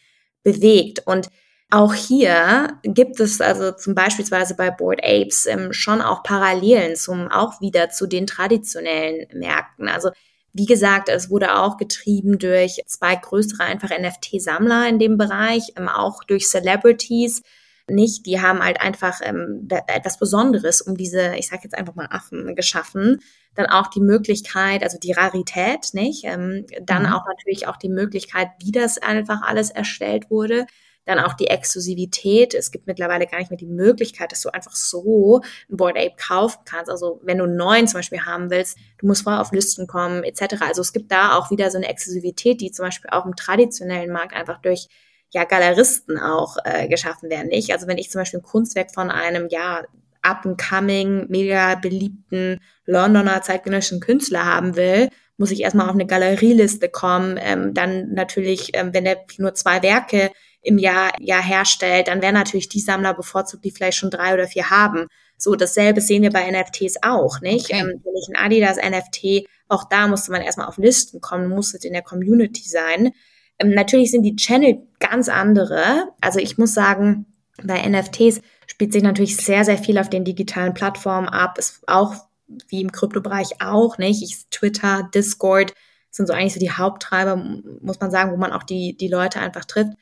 bewegt. 0.43 1.05
Und 1.05 1.29
auch 1.69 1.93
hier 1.93 2.79
gibt 2.83 3.19
es 3.19 3.41
also 3.41 3.73
zum 3.73 3.93
beispielsweise 3.93 4.55
bei 4.55 4.71
Board 4.71 5.01
Apes 5.03 5.45
ähm, 5.47 5.73
schon 5.73 6.01
auch 6.01 6.23
Parallelen 6.23 6.95
zum 6.95 7.27
auch 7.27 7.59
wieder 7.59 7.89
zu 7.89 8.07
den 8.07 8.25
traditionellen 8.25 9.27
Märkten. 9.33 9.89
Also 9.89 10.11
wie 10.53 10.65
gesagt, 10.65 11.09
es 11.09 11.29
wurde 11.29 11.59
auch 11.59 11.75
getrieben 11.75 12.39
durch 12.39 12.81
zwei 12.87 13.15
größere 13.15 13.63
einfach 13.63 13.89
NFT-Sammler 13.89 14.87
in 14.87 14.97
dem 14.97 15.17
Bereich, 15.17 15.73
ähm, 15.75 15.89
auch 15.89 16.23
durch 16.23 16.47
Celebrities, 16.47 17.41
nicht. 17.89 18.25
Die 18.25 18.41
haben 18.41 18.63
halt 18.63 18.81
einfach 18.81 19.19
ähm, 19.23 19.67
etwas 19.87 20.17
Besonderes 20.17 20.81
um 20.81 20.95
diese, 20.95 21.35
ich 21.35 21.47
sage 21.47 21.63
jetzt 21.63 21.77
einfach 21.77 21.95
mal 21.95 22.07
Affen 22.09 22.55
geschaffen. 22.55 23.21
Dann 23.55 23.67
auch 23.67 23.87
die 23.87 24.01
Möglichkeit, 24.01 24.83
also 24.83 24.97
die 24.97 25.13
Rarität, 25.13 25.93
nicht? 25.93 26.23
Ähm, 26.25 26.65
dann 26.81 27.03
mhm. 27.03 27.13
auch 27.13 27.25
natürlich 27.25 27.67
auch 27.67 27.77
die 27.77 27.89
Möglichkeit, 27.89 28.49
wie 28.61 28.71
das 28.71 28.97
einfach 28.97 29.41
alles 29.41 29.69
erstellt 29.69 30.29
wurde. 30.29 30.65
Dann 31.05 31.19
auch 31.19 31.33
die 31.33 31.47
Exklusivität. 31.47 32.53
Es 32.53 32.71
gibt 32.71 32.85
mittlerweile 32.85 33.27
gar 33.27 33.39
nicht 33.39 33.49
mehr 33.49 33.57
die 33.57 33.65
Möglichkeit, 33.65 34.33
dass 34.33 34.41
du 34.41 34.49
einfach 34.49 34.75
so 34.75 35.41
ein 35.69 35.77
Board 35.77 35.97
Ape 35.97 36.15
kaufen 36.17 36.59
kannst. 36.65 36.91
Also 36.91 37.21
wenn 37.23 37.37
du 37.37 37.45
einen 37.45 37.55
neuen 37.55 37.87
zum 37.87 37.99
Beispiel 37.99 38.25
haben 38.25 38.49
willst, 38.49 38.77
du 38.97 39.07
musst 39.07 39.23
vorher 39.23 39.39
auf 39.39 39.53
Listen 39.53 39.87
kommen, 39.87 40.23
etc. 40.23 40.61
Also 40.61 40.81
es 40.81 40.91
gibt 40.91 41.11
da 41.11 41.37
auch 41.37 41.49
wieder 41.49 41.71
so 41.71 41.77
eine 41.77 41.87
Exklusivität, 41.87 42.59
die 42.59 42.71
zum 42.71 42.85
Beispiel 42.85 43.09
auch 43.11 43.25
im 43.25 43.37
traditionellen 43.37 44.11
Markt 44.11 44.35
einfach 44.35 44.61
durch 44.61 44.89
ja 45.31 45.43
Galeristen 45.43 46.17
auch 46.17 46.57
äh, 46.63 46.87
geschaffen 46.87 47.29
werden. 47.29 47.47
Nicht? 47.47 47.71
Also 47.71 47.87
wenn 47.87 47.97
ich 47.97 48.09
zum 48.09 48.21
Beispiel 48.21 48.39
ein 48.39 48.43
Kunstwerk 48.43 48.93
von 48.93 49.11
einem 49.11 49.47
ja 49.49 49.83
up-and-coming, 50.21 51.27
mega 51.29 51.75
beliebten 51.75 52.59
Londoner 52.85 53.41
zeitgenössischen 53.41 53.99
Künstler 53.99 54.45
haben 54.45 54.75
will, 54.75 55.09
muss 55.37 55.51
ich 55.51 55.61
erstmal 55.61 55.87
auf 55.87 55.93
eine 55.93 56.07
Galerieliste 56.07 56.89
kommen. 56.89 57.39
Ähm, 57.41 57.73
dann 57.73 58.13
natürlich, 58.13 58.71
ähm, 58.73 58.93
wenn 58.93 59.05
er 59.05 59.17
nur 59.37 59.53
zwei 59.53 59.83
Werke 59.83 60.31
im 60.61 60.77
Jahr, 60.77 61.11
Jahr 61.19 61.43
herstellt, 61.43 62.07
dann 62.07 62.21
werden 62.21 62.35
natürlich 62.35 62.69
die 62.69 62.79
Sammler 62.79 63.13
bevorzugt, 63.13 63.63
die 63.63 63.71
vielleicht 63.71 63.97
schon 63.97 64.09
drei 64.09 64.33
oder 64.33 64.47
vier 64.47 64.69
haben. 64.69 65.07
So, 65.37 65.55
dasselbe 65.55 66.01
sehen 66.01 66.23
wir 66.23 66.31
bei 66.31 66.49
NFTs 66.49 66.95
auch, 67.03 67.41
nicht? 67.41 67.65
Okay. 67.65 67.79
Ähm, 67.79 68.01
wenn 68.03 68.15
ich 68.15 68.27
ein 68.29 68.43
Adidas 68.43 68.77
NFT, 68.77 69.47
auch 69.67 69.83
da 69.87 70.07
musste 70.07 70.31
man 70.31 70.41
erstmal 70.41 70.67
auf 70.67 70.77
Listen 70.77 71.21
kommen, 71.21 71.47
musste 71.47 71.85
in 71.85 71.93
der 71.93 72.01
Community 72.01 72.67
sein. 72.67 73.11
Ähm, 73.59 73.71
natürlich 73.71 74.11
sind 74.11 74.23
die 74.23 74.35
Channel 74.35 74.87
ganz 74.99 75.29
andere. 75.29 76.09
Also 76.21 76.39
ich 76.39 76.57
muss 76.57 76.73
sagen, 76.73 77.25
bei 77.63 77.87
NFTs 77.87 78.41
spielt 78.67 78.93
sich 78.93 79.03
natürlich 79.03 79.37
sehr, 79.37 79.65
sehr 79.65 79.77
viel 79.77 79.97
auf 79.97 80.09
den 80.09 80.25
digitalen 80.25 80.73
Plattformen 80.73 81.27
ab. 81.27 81.57
Ist 81.57 81.81
auch 81.87 82.15
wie 82.69 82.81
im 82.81 82.91
Kryptobereich 82.91 83.61
auch, 83.61 83.97
nicht? 83.97 84.23
Ich, 84.23 84.47
Twitter, 84.49 85.09
Discord 85.13 85.73
sind 86.11 86.27
so 86.27 86.33
eigentlich 86.33 86.53
so 86.53 86.59
die 86.59 86.71
Haupttreiber, 86.71 87.35
muss 87.81 87.99
man 87.99 88.11
sagen, 88.11 88.31
wo 88.31 88.37
man 88.37 88.53
auch 88.53 88.63
die, 88.63 88.95
die 88.95 89.07
Leute 89.07 89.39
einfach 89.39 89.65
trifft. 89.65 89.93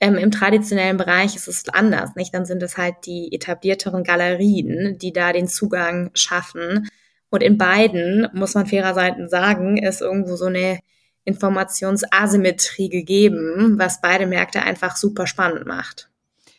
Ähm, 0.00 0.16
Im 0.16 0.30
traditionellen 0.30 0.96
Bereich 0.96 1.36
ist 1.36 1.46
es 1.46 1.68
anders, 1.68 2.14
nicht? 2.16 2.32
Dann 2.32 2.46
sind 2.46 2.62
es 2.62 2.78
halt 2.78 2.94
die 3.04 3.32
etablierteren 3.32 4.02
Galerien, 4.02 4.96
die 4.98 5.12
da 5.12 5.32
den 5.32 5.46
Zugang 5.46 6.10
schaffen. 6.14 6.88
Und 7.28 7.42
in 7.42 7.58
beiden, 7.58 8.28
muss 8.32 8.54
man 8.54 8.66
fairerseits 8.66 9.30
sagen, 9.30 9.76
ist 9.76 10.00
irgendwo 10.00 10.36
so 10.36 10.46
eine 10.46 10.78
Informationsasymmetrie 11.24 12.88
gegeben, 12.88 13.78
was 13.78 14.00
beide 14.00 14.26
Märkte 14.26 14.62
einfach 14.62 14.96
super 14.96 15.26
spannend 15.26 15.66
macht. 15.66 16.10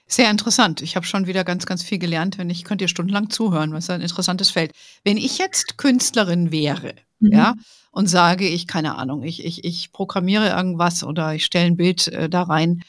Sehr 0.08 0.30
interessant. 0.30 0.82
Ich 0.82 0.96
habe 0.96 1.06
schon 1.06 1.26
wieder 1.26 1.46
ganz, 1.46 1.66
ganz 1.66 1.84
viel 1.84 1.98
gelernt. 1.98 2.38
Wenn 2.38 2.50
ich 2.50 2.66
könnt 2.66 2.82
ihr 2.82 2.90
stundenlang 2.90 3.30
zuhören, 3.30 3.72
was 3.72 3.90
ein 3.90 4.02
interessantes 4.02 4.52
Feld. 4.52 4.74
Wenn 5.06 5.16
ich 5.16 5.38
jetzt 5.38 5.78
Künstlerin 5.78 6.52
wäre, 6.52 6.96
mhm. 7.20 7.32
ja, 7.32 7.56
und 7.92 8.08
sage, 8.08 8.48
ich 8.48 8.68
keine 8.68 8.96
Ahnung, 8.96 9.24
ich, 9.24 9.46
ich, 9.46 9.64
ich 9.64 9.92
programmiere 9.92 10.50
irgendwas 10.50 11.04
oder 11.04 11.34
ich 11.34 11.46
stelle 11.46 11.68
ein 11.68 11.78
Bild 11.78 12.08
äh, 12.10 12.30
da 12.30 12.44
rein, 12.44 12.84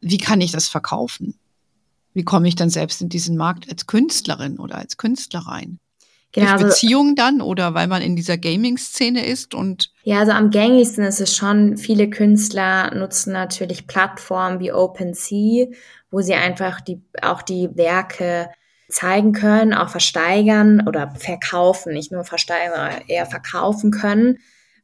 wie 0.00 0.18
kann 0.18 0.40
ich 0.40 0.52
das 0.52 0.68
verkaufen? 0.68 1.34
Wie 2.12 2.24
komme 2.24 2.48
ich 2.48 2.54
dann 2.54 2.70
selbst 2.70 3.02
in 3.02 3.08
diesen 3.08 3.36
Markt 3.36 3.68
als 3.68 3.86
Künstlerin 3.86 4.58
oder 4.58 4.76
als 4.76 4.96
Künstler 4.96 5.40
rein? 5.40 5.78
Genau, 6.34 6.46
Durch 6.46 6.64
also 6.64 6.66
Beziehung 6.66 7.14
dann 7.14 7.40
oder 7.40 7.74
weil 7.74 7.86
man 7.86 8.02
in 8.02 8.16
dieser 8.16 8.36
Gaming-Szene 8.36 9.24
ist 9.24 9.54
und 9.54 9.92
ja, 10.02 10.18
also 10.18 10.32
am 10.32 10.50
gängigsten 10.50 11.04
ist 11.04 11.20
es 11.20 11.36
schon, 11.36 11.76
viele 11.76 12.10
Künstler 12.10 12.92
nutzen 12.92 13.32
natürlich 13.32 13.86
Plattformen 13.86 14.58
wie 14.58 14.72
OpenSea, 14.72 15.68
wo 16.10 16.22
sie 16.22 16.34
einfach 16.34 16.80
die, 16.80 17.00
auch 17.22 17.40
die 17.40 17.68
Werke 17.76 18.50
zeigen 18.88 19.32
können, 19.32 19.74
auch 19.74 19.90
versteigern 19.90 20.88
oder 20.88 21.14
verkaufen, 21.16 21.92
nicht 21.92 22.10
nur 22.10 22.24
versteigern, 22.24 23.02
eher 23.06 23.26
verkaufen 23.26 23.92
können. 23.92 24.38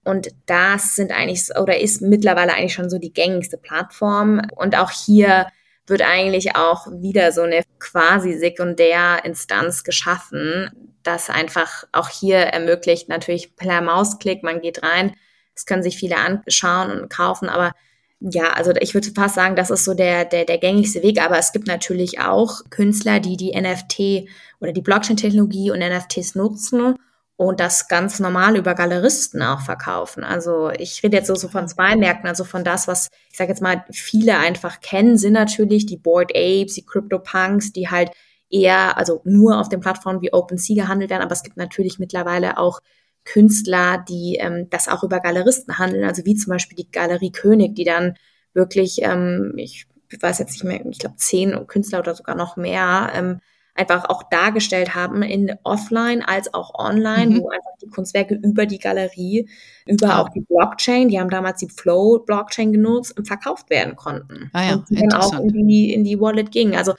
Und 0.04 0.28
das 0.46 0.94
sind 0.94 1.10
eigentlich 1.10 1.48
oder 1.60 1.80
ist 1.80 2.00
mittlerweile 2.00 2.54
eigentlich 2.54 2.74
schon 2.74 2.90
so 2.90 2.98
die 2.98 3.12
gängigste 3.12 3.58
Plattform. 3.58 4.40
Und 4.54 4.78
auch 4.78 4.92
hier 4.92 5.46
wird 5.90 6.02
eigentlich 6.02 6.56
auch 6.56 6.86
wieder 6.90 7.32
so 7.32 7.42
eine 7.42 7.62
quasi 7.78 8.38
Sekundärinstanz 8.38 9.84
geschaffen, 9.84 10.70
das 11.02 11.30
einfach 11.30 11.84
auch 11.92 12.08
hier 12.08 12.38
ermöglicht, 12.38 13.08
natürlich 13.08 13.56
per 13.56 13.80
Mausklick, 13.80 14.42
man 14.42 14.60
geht 14.60 14.82
rein, 14.82 15.14
es 15.54 15.66
können 15.66 15.82
sich 15.82 15.96
viele 15.96 16.16
anschauen 16.16 16.90
und 16.90 17.10
kaufen, 17.10 17.48
aber 17.48 17.72
ja, 18.20 18.52
also 18.52 18.72
ich 18.80 18.92
würde 18.92 19.10
fast 19.14 19.34
sagen, 19.34 19.56
das 19.56 19.70
ist 19.70 19.84
so 19.84 19.94
der, 19.94 20.26
der, 20.26 20.44
der 20.44 20.58
gängigste 20.58 21.02
Weg, 21.02 21.22
aber 21.22 21.38
es 21.38 21.52
gibt 21.52 21.66
natürlich 21.66 22.20
auch 22.20 22.60
Künstler, 22.68 23.18
die 23.18 23.36
die 23.36 23.58
NFT 23.58 24.28
oder 24.60 24.72
die 24.72 24.82
Blockchain-Technologie 24.82 25.70
und 25.70 25.78
NFTs 25.78 26.34
nutzen 26.34 26.96
und 27.40 27.58
das 27.58 27.88
ganz 27.88 28.20
normal 28.20 28.54
über 28.58 28.74
Galeristen 28.74 29.42
auch 29.42 29.62
verkaufen. 29.62 30.24
Also 30.24 30.68
ich 30.76 31.02
rede 31.02 31.16
jetzt 31.16 31.26
so, 31.26 31.34
so 31.36 31.48
von 31.48 31.66
zwei 31.68 31.96
Märkten, 31.96 32.28
also 32.28 32.44
von 32.44 32.64
das, 32.64 32.86
was 32.86 33.08
ich 33.30 33.38
sage 33.38 33.48
jetzt 33.48 33.62
mal 33.62 33.82
viele 33.90 34.36
einfach 34.36 34.80
kennen, 34.82 35.16
sind 35.16 35.32
natürlich 35.32 35.86
die 35.86 35.96
Board 35.96 36.32
Apes, 36.34 36.74
die 36.74 36.84
CryptoPunks, 36.84 37.72
die 37.72 37.88
halt 37.88 38.10
eher, 38.50 38.98
also 38.98 39.22
nur 39.24 39.58
auf 39.58 39.70
den 39.70 39.80
Plattformen 39.80 40.20
wie 40.20 40.34
OpenSea 40.34 40.82
gehandelt 40.82 41.10
werden, 41.10 41.22
aber 41.22 41.32
es 41.32 41.42
gibt 41.42 41.56
natürlich 41.56 41.98
mittlerweile 41.98 42.58
auch 42.58 42.80
Künstler, 43.24 44.04
die 44.06 44.36
ähm, 44.38 44.68
das 44.68 44.88
auch 44.88 45.02
über 45.02 45.20
Galeristen 45.20 45.78
handeln, 45.78 46.04
also 46.04 46.26
wie 46.26 46.36
zum 46.36 46.50
Beispiel 46.50 46.76
die 46.76 46.90
Galerie 46.90 47.32
König, 47.32 47.74
die 47.74 47.84
dann 47.84 48.16
wirklich, 48.52 49.00
ähm, 49.00 49.54
ich 49.56 49.86
weiß 50.20 50.40
jetzt 50.40 50.52
nicht 50.52 50.64
mehr, 50.64 50.84
ich 50.84 50.98
glaube 50.98 51.16
zehn 51.16 51.66
Künstler 51.68 52.00
oder 52.00 52.14
sogar 52.14 52.34
noch 52.34 52.58
mehr, 52.58 53.10
ähm, 53.14 53.40
einfach 53.74 54.08
auch 54.08 54.22
dargestellt 54.24 54.94
haben 54.94 55.22
in 55.22 55.54
offline 55.62 56.22
als 56.22 56.52
auch 56.52 56.74
online, 56.74 57.30
mhm. 57.30 57.40
wo 57.40 57.48
einfach 57.48 57.72
die 57.82 57.88
Kunstwerke 57.88 58.34
über 58.34 58.66
die 58.66 58.78
Galerie, 58.78 59.48
über 59.86 60.14
ah. 60.14 60.22
auch 60.22 60.28
die 60.30 60.40
Blockchain, 60.40 61.08
die 61.08 61.18
haben 61.18 61.30
damals 61.30 61.60
die 61.60 61.68
Flow 61.68 62.18
Blockchain 62.18 62.72
genutzt, 62.72 63.14
verkauft 63.24 63.70
werden 63.70 63.96
konnten. 63.96 64.50
Ah 64.52 64.64
ja, 64.64 64.74
und 64.74 64.86
dann 64.90 65.12
auch 65.14 65.38
in 65.38 65.66
die, 65.66 65.92
in 65.92 66.04
die 66.04 66.20
Wallet 66.20 66.50
ging. 66.50 66.76
Also 66.76 66.94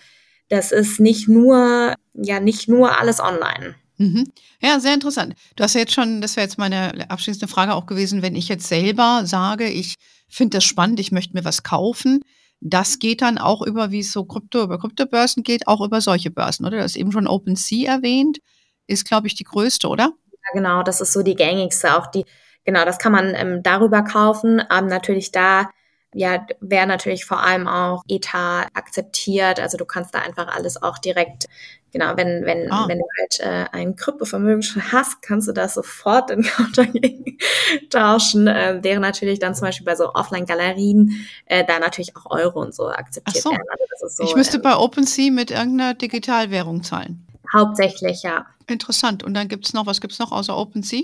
das 0.49 0.71
ist 0.71 0.99
nicht 0.99 1.27
nur, 1.27 1.95
ja, 2.13 2.39
nicht 2.39 2.67
nur 2.67 2.99
alles 2.99 3.19
online. 3.19 3.75
Mhm. 3.97 4.31
Ja, 4.61 4.79
sehr 4.79 4.95
interessant. 4.95 5.35
Du 5.55 5.63
hast 5.63 5.75
ja 5.75 5.81
jetzt 5.81 5.93
schon, 5.93 6.21
das 6.21 6.35
wäre 6.35 6.45
jetzt 6.45 6.57
meine 6.57 7.09
abschließende 7.09 7.47
Frage 7.47 7.73
auch 7.73 7.85
gewesen, 7.85 8.21
wenn 8.21 8.35
ich 8.35 8.47
jetzt 8.47 8.67
selber 8.67 9.21
sage, 9.25 9.69
ich 9.69 9.95
finde 10.27 10.57
das 10.57 10.63
spannend, 10.63 10.99
ich 10.99 11.11
möchte 11.11 11.35
mir 11.35 11.45
was 11.45 11.63
kaufen, 11.63 12.21
das 12.61 12.99
geht 12.99 13.21
dann 13.21 13.39
auch 13.39 13.63
über, 13.63 13.91
wie 13.91 13.99
es 13.99 14.11
so 14.11 14.23
Krypto, 14.23 14.63
über 14.63 14.79
Kryptobörsen 14.79 15.43
geht, 15.43 15.67
auch 15.67 15.81
über 15.81 15.99
solche 15.99 16.29
Börsen, 16.29 16.65
oder? 16.65 16.77
Du 16.77 16.83
hast 16.83 16.95
eben 16.95 17.11
schon 17.11 17.27
OpenSea 17.27 17.91
erwähnt, 17.91 18.39
ist, 18.87 19.07
glaube 19.07 19.27
ich, 19.27 19.35
die 19.35 19.43
größte, 19.43 19.87
oder? 19.87 20.13
Ja, 20.31 20.53
genau, 20.53 20.83
das 20.83 21.01
ist 21.01 21.11
so 21.11 21.23
die 21.23 21.35
gängigste, 21.35 21.97
auch 21.97 22.07
die, 22.07 22.23
genau, 22.63 22.85
das 22.85 22.99
kann 22.99 23.11
man 23.11 23.33
ähm, 23.35 23.63
darüber 23.63 24.03
kaufen, 24.03 24.59
aber 24.59 24.87
natürlich 24.87 25.31
da 25.31 25.69
ja, 26.13 26.45
wäre 26.59 26.87
natürlich 26.87 27.25
vor 27.25 27.41
allem 27.41 27.67
auch 27.67 28.03
Etat 28.07 28.67
akzeptiert. 28.73 29.59
Also 29.59 29.77
du 29.77 29.85
kannst 29.85 30.13
da 30.13 30.19
einfach 30.19 30.47
alles 30.47 30.81
auch 30.81 30.97
direkt, 30.97 31.47
genau, 31.93 32.17
wenn, 32.17 32.45
wenn, 32.45 32.71
ah. 32.71 32.85
wenn 32.87 32.99
du 32.99 33.05
halt 33.19 33.39
äh, 33.39 33.69
ein 33.71 33.95
Kryptovermögen 33.95 34.61
schon 34.61 34.91
hast, 34.91 35.21
kannst 35.21 35.47
du 35.47 35.53
das 35.53 35.73
sofort 35.75 36.31
in 36.31 36.43
Counter 36.43 36.85
tauschen. 37.89 38.47
Äh, 38.47 38.79
wäre 38.83 38.99
natürlich 38.99 39.39
dann 39.39 39.55
zum 39.55 39.67
Beispiel 39.67 39.85
bei 39.85 39.95
so 39.95 40.13
Offline-Galerien 40.13 41.25
äh, 41.45 41.63
da 41.65 41.79
natürlich 41.79 42.15
auch 42.17 42.29
Euro 42.29 42.61
und 42.61 42.75
so 42.75 42.87
akzeptiert 42.87 43.43
so. 43.43 43.51
werden. 43.51 43.63
Also 43.93 44.07
so, 44.07 44.23
ich 44.23 44.35
müsste 44.35 44.57
ähm, 44.57 44.63
bei 44.63 44.75
OpenSea 44.75 45.31
mit 45.31 45.51
irgendeiner 45.51 45.93
Digitalwährung 45.93 46.83
zahlen. 46.83 47.25
Hauptsächlich, 47.53 48.23
ja. 48.23 48.45
Interessant. 48.67 49.23
Und 49.23 49.33
dann 49.33 49.47
gibt's 49.47 49.73
noch, 49.73 49.85
was 49.85 50.01
gibt's 50.01 50.19
noch 50.19 50.31
außer 50.31 50.57
OpenSea? 50.57 51.03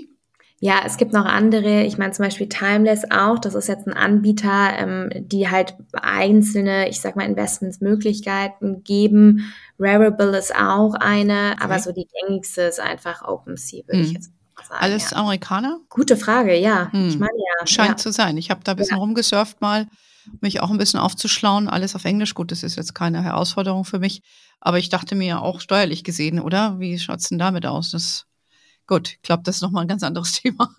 Ja, 0.60 0.80
es 0.84 0.96
gibt 0.96 1.12
noch 1.12 1.24
andere, 1.24 1.84
ich 1.84 1.98
meine 1.98 2.12
zum 2.12 2.24
Beispiel 2.24 2.48
Timeless 2.48 3.04
auch, 3.12 3.38
das 3.38 3.54
ist 3.54 3.68
jetzt 3.68 3.86
ein 3.86 3.92
Anbieter, 3.92 4.76
ähm, 4.76 5.08
die 5.14 5.48
halt 5.48 5.76
einzelne, 5.92 6.88
ich 6.88 7.00
sag 7.00 7.14
mal, 7.14 7.26
Investmentsmöglichkeiten 7.26 8.82
geben. 8.82 9.52
Rarible 9.78 10.36
ist 10.36 10.52
auch 10.56 10.94
eine, 10.94 11.52
okay. 11.52 11.64
aber 11.64 11.78
so 11.78 11.92
die 11.92 12.08
gängigste 12.08 12.62
ist 12.62 12.80
einfach 12.80 13.22
OpenSea, 13.22 13.86
würde 13.86 14.00
hm. 14.00 14.06
ich 14.06 14.12
jetzt 14.14 14.32
mal 14.56 14.64
sagen. 14.64 14.80
Alles 14.82 15.10
ja. 15.10 15.18
Amerikaner? 15.18 15.78
Gute 15.88 16.16
Frage, 16.16 16.56
ja. 16.56 16.90
Hm. 16.90 17.08
Ich 17.08 17.18
meine 17.20 17.38
ja. 17.38 17.66
Scheint 17.66 17.90
ja. 17.90 17.96
zu 17.96 18.10
sein. 18.10 18.36
Ich 18.36 18.50
habe 18.50 18.60
da 18.64 18.72
ein 18.72 18.78
bisschen 18.78 18.96
ja. 18.96 19.02
rumgesurft 19.02 19.60
mal, 19.60 19.86
mich 20.40 20.60
auch 20.60 20.70
ein 20.70 20.78
bisschen 20.78 20.98
aufzuschlauen. 20.98 21.68
Alles 21.68 21.94
auf 21.94 22.04
Englisch. 22.04 22.34
Gut, 22.34 22.50
das 22.50 22.64
ist 22.64 22.76
jetzt 22.76 22.96
keine 22.96 23.22
Herausforderung 23.22 23.84
für 23.84 24.00
mich. 24.00 24.22
Aber 24.60 24.78
ich 24.78 24.88
dachte 24.88 25.14
mir 25.14 25.40
auch 25.40 25.60
steuerlich 25.60 26.02
gesehen, 26.02 26.40
oder? 26.40 26.80
Wie 26.80 26.98
schaut's 26.98 27.28
denn 27.28 27.38
damit 27.38 27.64
aus? 27.64 27.92
Das 27.92 28.26
Gut, 28.88 29.10
ich 29.10 29.22
glaube, 29.22 29.42
das 29.44 29.56
ist 29.56 29.62
nochmal 29.62 29.84
ein 29.84 29.88
ganz 29.88 30.02
anderes 30.02 30.32
Thema. 30.42 30.74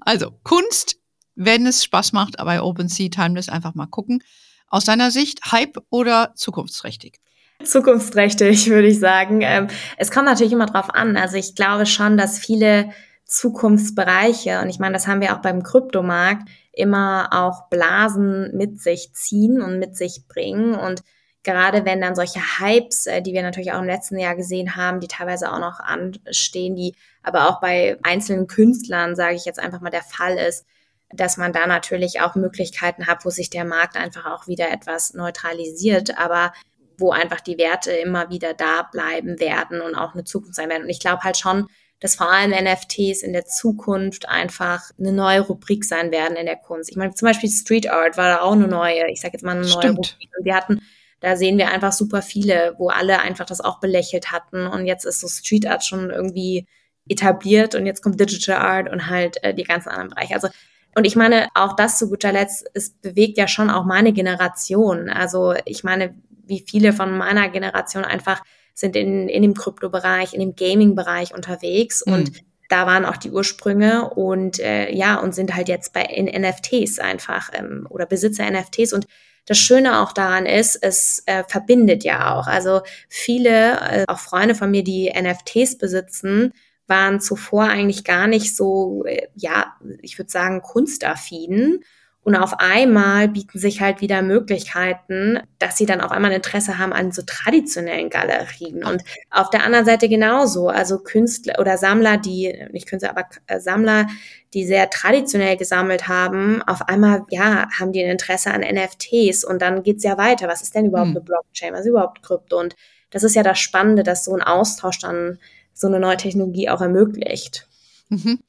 also, 0.00 0.30
Kunst, 0.44 0.96
wenn 1.34 1.66
es 1.66 1.84
Spaß 1.84 2.12
macht, 2.12 2.36
bei 2.38 2.62
OpenSea 2.62 3.10
Timeless 3.10 3.50
einfach 3.50 3.74
mal 3.74 3.86
gucken. 3.86 4.22
Aus 4.68 4.84
deiner 4.84 5.10
Sicht, 5.10 5.50
Hype 5.50 5.78
oder 5.90 6.32
zukunftsträchtig? 6.36 7.20
Zukunftsträchtig, 7.64 8.70
würde 8.70 8.88
ich 8.88 9.00
sagen. 9.00 9.40
Ähm, 9.42 9.66
es 9.96 10.10
kommt 10.10 10.26
natürlich 10.26 10.52
immer 10.52 10.66
drauf 10.66 10.94
an. 10.94 11.16
Also 11.16 11.36
ich 11.36 11.54
glaube 11.54 11.84
schon, 11.84 12.16
dass 12.16 12.38
viele 12.38 12.90
Zukunftsbereiche, 13.24 14.60
und 14.60 14.68
ich 14.68 14.78
meine, 14.78 14.94
das 14.94 15.06
haben 15.06 15.20
wir 15.20 15.34
auch 15.34 15.42
beim 15.42 15.62
Kryptomarkt, 15.62 16.48
immer 16.72 17.30
auch 17.32 17.68
Blasen 17.68 18.56
mit 18.56 18.80
sich 18.80 19.12
ziehen 19.14 19.60
und 19.60 19.80
mit 19.80 19.96
sich 19.96 20.28
bringen. 20.28 20.74
Und 20.74 21.02
gerade 21.48 21.86
wenn 21.86 22.02
dann 22.02 22.14
solche 22.14 22.40
Hypes, 22.40 23.06
äh, 23.06 23.22
die 23.22 23.32
wir 23.32 23.40
natürlich 23.40 23.72
auch 23.72 23.80
im 23.80 23.86
letzten 23.86 24.18
Jahr 24.18 24.36
gesehen 24.36 24.76
haben, 24.76 25.00
die 25.00 25.08
teilweise 25.08 25.50
auch 25.50 25.58
noch 25.58 25.80
anstehen, 25.80 26.76
die 26.76 26.94
aber 27.22 27.48
auch 27.48 27.58
bei 27.60 27.96
einzelnen 28.02 28.46
Künstlern, 28.46 29.16
sage 29.16 29.34
ich 29.34 29.46
jetzt 29.46 29.58
einfach 29.58 29.80
mal, 29.80 29.88
der 29.88 30.02
Fall 30.02 30.36
ist, 30.36 30.66
dass 31.08 31.38
man 31.38 31.54
da 31.54 31.66
natürlich 31.66 32.20
auch 32.20 32.34
Möglichkeiten 32.34 33.06
hat, 33.06 33.24
wo 33.24 33.30
sich 33.30 33.48
der 33.48 33.64
Markt 33.64 33.96
einfach 33.96 34.26
auch 34.26 34.46
wieder 34.46 34.70
etwas 34.70 35.14
neutralisiert, 35.14 36.18
aber 36.18 36.52
wo 36.98 37.12
einfach 37.12 37.40
die 37.40 37.56
Werte 37.56 37.92
immer 37.92 38.28
wieder 38.28 38.52
da 38.52 38.82
bleiben 38.82 39.40
werden 39.40 39.80
und 39.80 39.94
auch 39.94 40.12
eine 40.12 40.24
Zukunft 40.24 40.56
sein 40.56 40.68
werden. 40.68 40.82
Und 40.82 40.90
ich 40.90 41.00
glaube 41.00 41.22
halt 41.22 41.38
schon, 41.38 41.68
dass 42.00 42.14
vor 42.14 42.30
allem 42.30 42.50
NFTs 42.50 43.22
in 43.22 43.32
der 43.32 43.46
Zukunft 43.46 44.28
einfach 44.28 44.90
eine 44.98 45.12
neue 45.12 45.40
Rubrik 45.40 45.86
sein 45.86 46.10
werden 46.10 46.36
in 46.36 46.44
der 46.44 46.56
Kunst. 46.56 46.90
Ich 46.90 46.96
meine, 46.96 47.14
zum 47.14 47.26
Beispiel 47.26 47.48
Street 47.48 47.90
Art 47.90 48.18
war 48.18 48.28
da 48.28 48.40
auch 48.42 48.52
eine 48.52 48.68
neue, 48.68 49.10
ich 49.10 49.22
sage 49.22 49.32
jetzt 49.32 49.44
mal 49.44 49.52
eine 49.52 49.62
neue 49.62 49.70
Stimmt. 49.70 49.98
Rubrik. 49.98 50.30
Und 50.38 50.44
wir 50.44 50.54
hatten 50.54 50.82
da 51.20 51.36
sehen 51.36 51.58
wir 51.58 51.70
einfach 51.70 51.92
super 51.92 52.22
viele, 52.22 52.74
wo 52.78 52.88
alle 52.88 53.20
einfach 53.20 53.46
das 53.46 53.60
auch 53.60 53.80
belächelt 53.80 54.30
hatten. 54.30 54.66
Und 54.66 54.86
jetzt 54.86 55.04
ist 55.04 55.20
so 55.20 55.28
Street 55.28 55.66
Art 55.66 55.84
schon 55.84 56.10
irgendwie 56.10 56.66
etabliert 57.08 57.74
und 57.74 57.86
jetzt 57.86 58.02
kommt 58.02 58.20
Digital 58.20 58.56
Art 58.56 58.90
und 58.90 59.08
halt 59.08 59.42
äh, 59.42 59.54
die 59.54 59.64
ganzen 59.64 59.88
anderen 59.88 60.10
Bereiche. 60.10 60.34
Also 60.34 60.48
und 60.94 61.04
ich 61.04 61.16
meine, 61.16 61.48
auch 61.54 61.76
das 61.76 61.98
zu 61.98 62.08
guter 62.08 62.32
Letzt, 62.32 62.68
es 62.74 62.90
bewegt 62.90 63.38
ja 63.38 63.46
schon 63.46 63.70
auch 63.70 63.84
meine 63.84 64.12
Generation. 64.12 65.08
Also 65.08 65.54
ich 65.64 65.84
meine, 65.84 66.14
wie 66.44 66.64
viele 66.66 66.92
von 66.92 67.16
meiner 67.16 67.48
Generation 67.50 68.04
einfach 68.04 68.42
sind 68.74 68.96
in, 68.96 69.28
in 69.28 69.42
dem 69.42 69.54
Kryptobereich, 69.54 70.34
in 70.34 70.40
dem 70.40 70.56
Gaming-Bereich 70.56 71.34
unterwegs 71.34 72.04
mhm. 72.04 72.12
und 72.12 72.32
da 72.68 72.86
waren 72.86 73.06
auch 73.06 73.16
die 73.16 73.30
Ursprünge 73.30 74.10
und 74.10 74.60
äh, 74.60 74.92
ja, 74.92 75.18
und 75.20 75.34
sind 75.34 75.54
halt 75.54 75.68
jetzt 75.68 75.94
bei 75.94 76.02
in 76.02 76.26
NFTs 76.26 76.98
einfach 76.98 77.50
ähm, 77.54 77.86
oder 77.88 78.04
Besitzer 78.04 78.48
NFTs 78.50 78.92
und 78.92 79.06
das 79.48 79.58
Schöne 79.58 80.00
auch 80.00 80.12
daran 80.12 80.46
ist, 80.46 80.76
es 80.76 81.22
äh, 81.26 81.42
verbindet 81.48 82.04
ja 82.04 82.36
auch. 82.36 82.46
Also 82.46 82.82
viele, 83.08 83.80
äh, 83.80 84.04
auch 84.06 84.18
Freunde 84.18 84.54
von 84.54 84.70
mir, 84.70 84.84
die 84.84 85.10
NFTs 85.10 85.78
besitzen, 85.78 86.52
waren 86.86 87.20
zuvor 87.20 87.64
eigentlich 87.64 88.04
gar 88.04 88.26
nicht 88.26 88.54
so, 88.54 89.04
äh, 89.06 89.28
ja, 89.34 89.74
ich 90.02 90.18
würde 90.18 90.30
sagen, 90.30 90.62
kunstaffin 90.62 91.80
und 92.24 92.36
auf 92.36 92.58
einmal 92.58 93.28
bieten 93.28 93.58
sich 93.58 93.80
halt 93.80 94.00
wieder 94.02 94.20
Möglichkeiten, 94.20 95.40
dass 95.58 95.78
sie 95.78 95.86
dann 95.86 96.02
auf 96.02 96.10
einmal 96.10 96.30
ein 96.30 96.36
Interesse 96.36 96.76
haben 96.76 96.92
an 96.92 97.10
so 97.10 97.22
traditionellen 97.24 98.10
Galerien. 98.10 98.84
Und 98.84 99.02
auf 99.30 99.48
der 99.50 99.64
anderen 99.64 99.86
Seite 99.86 100.08
genauso. 100.10 100.68
Also 100.68 100.98
Künstler 100.98 101.54
oder 101.58 101.78
Sammler, 101.78 102.18
die, 102.18 102.52
nicht 102.70 102.86
Künstler, 102.86 103.10
aber 103.10 103.28
äh, 103.46 103.60
Sammler, 103.60 104.08
die 104.52 104.66
sehr 104.66 104.90
traditionell 104.90 105.56
gesammelt 105.56 106.08
haben, 106.08 106.60
auf 106.62 106.82
einmal, 106.82 107.24
ja, 107.30 107.68
haben 107.78 107.92
die 107.92 108.04
ein 108.04 108.10
Interesse 108.10 108.50
an 108.50 108.60
NFTs. 108.60 109.44
Und 109.44 109.62
dann 109.62 109.82
geht's 109.82 110.04
ja 110.04 110.18
weiter. 110.18 110.48
Was 110.48 110.60
ist 110.60 110.74
denn 110.74 110.86
überhaupt 110.86 111.10
hm. 111.10 111.16
eine 111.16 111.24
Blockchain? 111.24 111.72
Was 111.72 111.80
ist 111.80 111.86
überhaupt 111.86 112.22
Krypto? 112.22 112.58
Und 112.58 112.76
das 113.10 113.22
ist 113.22 113.36
ja 113.36 113.42
das 113.42 113.58
Spannende, 113.58 114.02
dass 114.02 114.24
so 114.24 114.34
ein 114.34 114.42
Austausch 114.42 114.98
dann 114.98 115.38
so 115.72 115.86
eine 115.86 116.00
neue 116.00 116.16
Technologie 116.16 116.68
auch 116.68 116.82
ermöglicht. 116.82 117.66
Mhm. 118.10 118.40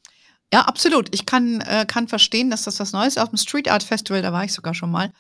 Ja, 0.53 0.61
absolut. 0.61 1.13
Ich 1.13 1.25
kann, 1.25 1.61
äh, 1.61 1.85
kann 1.87 2.07
verstehen, 2.07 2.49
dass 2.49 2.63
das 2.63 2.79
was 2.79 2.91
Neues 2.91 3.15
ist. 3.15 3.21
Auf 3.21 3.29
dem 3.29 3.37
Street 3.37 3.69
Art 3.69 3.83
Festival, 3.83 4.21
da 4.21 4.33
war 4.33 4.43
ich 4.43 4.53
sogar 4.53 4.73
schon 4.73 4.91
mal. 4.91 5.11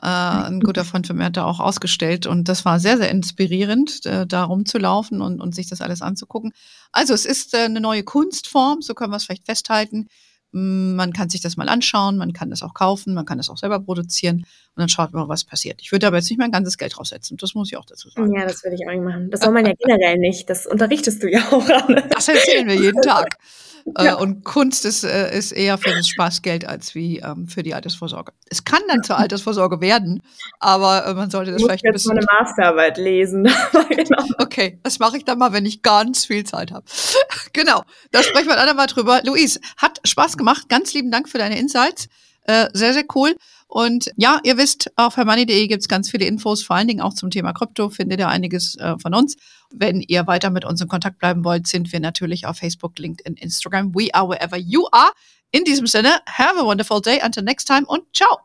Äh, 0.00 0.06
ein 0.06 0.60
guter 0.60 0.84
Freund 0.84 1.06
von 1.06 1.16
mir 1.16 1.24
hat 1.24 1.36
da 1.36 1.44
auch 1.44 1.58
ausgestellt 1.58 2.26
und 2.26 2.48
das 2.48 2.64
war 2.64 2.78
sehr, 2.78 2.98
sehr 2.98 3.10
inspirierend, 3.10 4.06
äh, 4.06 4.26
da 4.26 4.44
rumzulaufen 4.44 5.20
und, 5.20 5.40
und 5.40 5.54
sich 5.54 5.68
das 5.68 5.80
alles 5.80 6.02
anzugucken. 6.02 6.52
Also 6.92 7.14
es 7.14 7.26
ist 7.26 7.52
äh, 7.54 7.64
eine 7.64 7.80
neue 7.80 8.04
Kunstform, 8.04 8.80
so 8.80 8.94
können 8.94 9.10
wir 9.10 9.16
es 9.16 9.24
vielleicht 9.24 9.46
festhalten. 9.46 10.06
Mm, 10.52 10.94
man 10.94 11.12
kann 11.12 11.30
sich 11.30 11.40
das 11.40 11.56
mal 11.56 11.68
anschauen, 11.68 12.16
man 12.16 12.32
kann 12.32 12.48
das 12.48 12.62
auch 12.62 12.74
kaufen, 12.74 13.12
man 13.12 13.26
kann 13.26 13.38
das 13.38 13.50
auch 13.50 13.58
selber 13.58 13.80
produzieren 13.80 14.36
und 14.36 14.80
dann 14.80 14.88
schaut 14.88 15.12
man, 15.12 15.28
was 15.28 15.42
passiert. 15.42 15.80
Ich 15.82 15.90
würde 15.90 16.06
aber 16.06 16.18
jetzt 16.18 16.30
nicht 16.30 16.38
mein 16.38 16.52
ganzes 16.52 16.78
Geld 16.78 16.96
draufsetzen, 16.96 17.36
das 17.36 17.56
muss 17.56 17.68
ich 17.72 17.76
auch 17.76 17.84
dazu 17.84 18.08
sagen. 18.08 18.32
Ja, 18.36 18.46
das 18.46 18.62
würde 18.62 18.76
ich 18.76 18.86
auch 18.86 18.92
nicht 18.92 19.02
machen. 19.02 19.32
Das 19.32 19.40
soll 19.40 19.52
man 19.52 19.66
ja 19.66 19.72
generell 19.76 20.16
nicht, 20.18 20.48
das 20.48 20.64
unterrichtest 20.64 21.24
du 21.24 21.28
ja 21.28 21.40
auch 21.50 21.68
an. 21.68 22.04
Das 22.10 22.28
erzählen 22.28 22.68
wir 22.68 22.76
jeden 22.76 23.02
Tag. 23.02 23.36
Äh, 23.96 24.04
ja. 24.04 24.14
und 24.14 24.44
Kunst 24.44 24.84
ist, 24.84 25.04
äh, 25.04 25.36
ist 25.36 25.52
eher 25.52 25.78
für 25.78 25.90
das 25.90 26.08
Spaßgeld 26.08 26.66
als 26.66 26.94
wie 26.94 27.18
ähm, 27.18 27.46
für 27.48 27.62
die 27.62 27.74
Altersvorsorge. 27.74 28.32
Es 28.50 28.64
kann 28.64 28.80
dann 28.88 29.02
zur 29.02 29.18
Altersvorsorge 29.18 29.80
werden, 29.80 30.22
aber 30.58 31.06
äh, 31.06 31.14
man 31.14 31.30
sollte 31.30 31.52
das 31.52 31.62
vielleicht 31.62 31.84
ein 31.84 31.92
bisschen. 31.92 32.16
Ich 32.16 32.22
jetzt 32.22 32.28
mal 32.28 32.36
eine 32.36 32.44
Masterarbeit 32.44 32.98
lesen. 32.98 33.44
genau. 33.90 34.24
Okay, 34.38 34.78
das 34.82 34.98
mache 34.98 35.16
ich 35.16 35.24
dann 35.24 35.38
mal, 35.38 35.52
wenn 35.52 35.66
ich 35.66 35.82
ganz 35.82 36.24
viel 36.24 36.44
Zeit 36.44 36.72
habe. 36.72 36.84
genau, 37.52 37.82
da 38.10 38.22
sprechen 38.22 38.48
wir 38.48 38.56
dann 38.56 38.76
mal 38.76 38.86
drüber. 38.86 39.20
Luis, 39.24 39.60
hat 39.76 40.00
Spaß 40.04 40.36
gemacht. 40.36 40.68
Ganz 40.68 40.94
lieben 40.94 41.10
Dank 41.10 41.28
für 41.28 41.38
deine 41.38 41.58
Insights. 41.58 42.08
Äh, 42.44 42.68
sehr, 42.72 42.94
sehr 42.94 43.04
cool. 43.14 43.36
Und 43.68 44.10
ja, 44.16 44.40
ihr 44.44 44.56
wisst, 44.56 44.90
auf 44.96 45.18
hermoney.de 45.18 45.66
gibt 45.66 45.82
es 45.82 45.88
ganz 45.88 46.10
viele 46.10 46.24
Infos, 46.24 46.62
vor 46.62 46.76
allen 46.76 46.88
Dingen 46.88 47.02
auch 47.02 47.12
zum 47.12 47.30
Thema 47.30 47.52
Krypto, 47.52 47.90
findet 47.90 48.18
ihr 48.18 48.28
einiges 48.28 48.76
äh, 48.76 48.96
von 48.98 49.14
uns. 49.14 49.36
Wenn 49.70 50.00
ihr 50.00 50.26
weiter 50.26 50.48
mit 50.48 50.64
uns 50.64 50.80
in 50.80 50.88
Kontakt 50.88 51.18
bleiben 51.18 51.44
wollt, 51.44 51.66
sind 51.66 51.92
wir 51.92 52.00
natürlich 52.00 52.46
auf 52.46 52.56
Facebook, 52.56 52.98
LinkedIn, 52.98 53.34
Instagram. 53.34 53.94
We 53.94 54.08
are 54.14 54.26
wherever 54.26 54.56
you 54.56 54.86
are. 54.90 55.12
In 55.50 55.64
diesem 55.64 55.86
Sinne, 55.86 56.20
have 56.26 56.58
a 56.58 56.64
wonderful 56.64 57.02
day. 57.02 57.20
Until 57.22 57.42
next 57.42 57.66
time 57.66 57.84
und 57.86 58.04
ciao. 58.14 58.38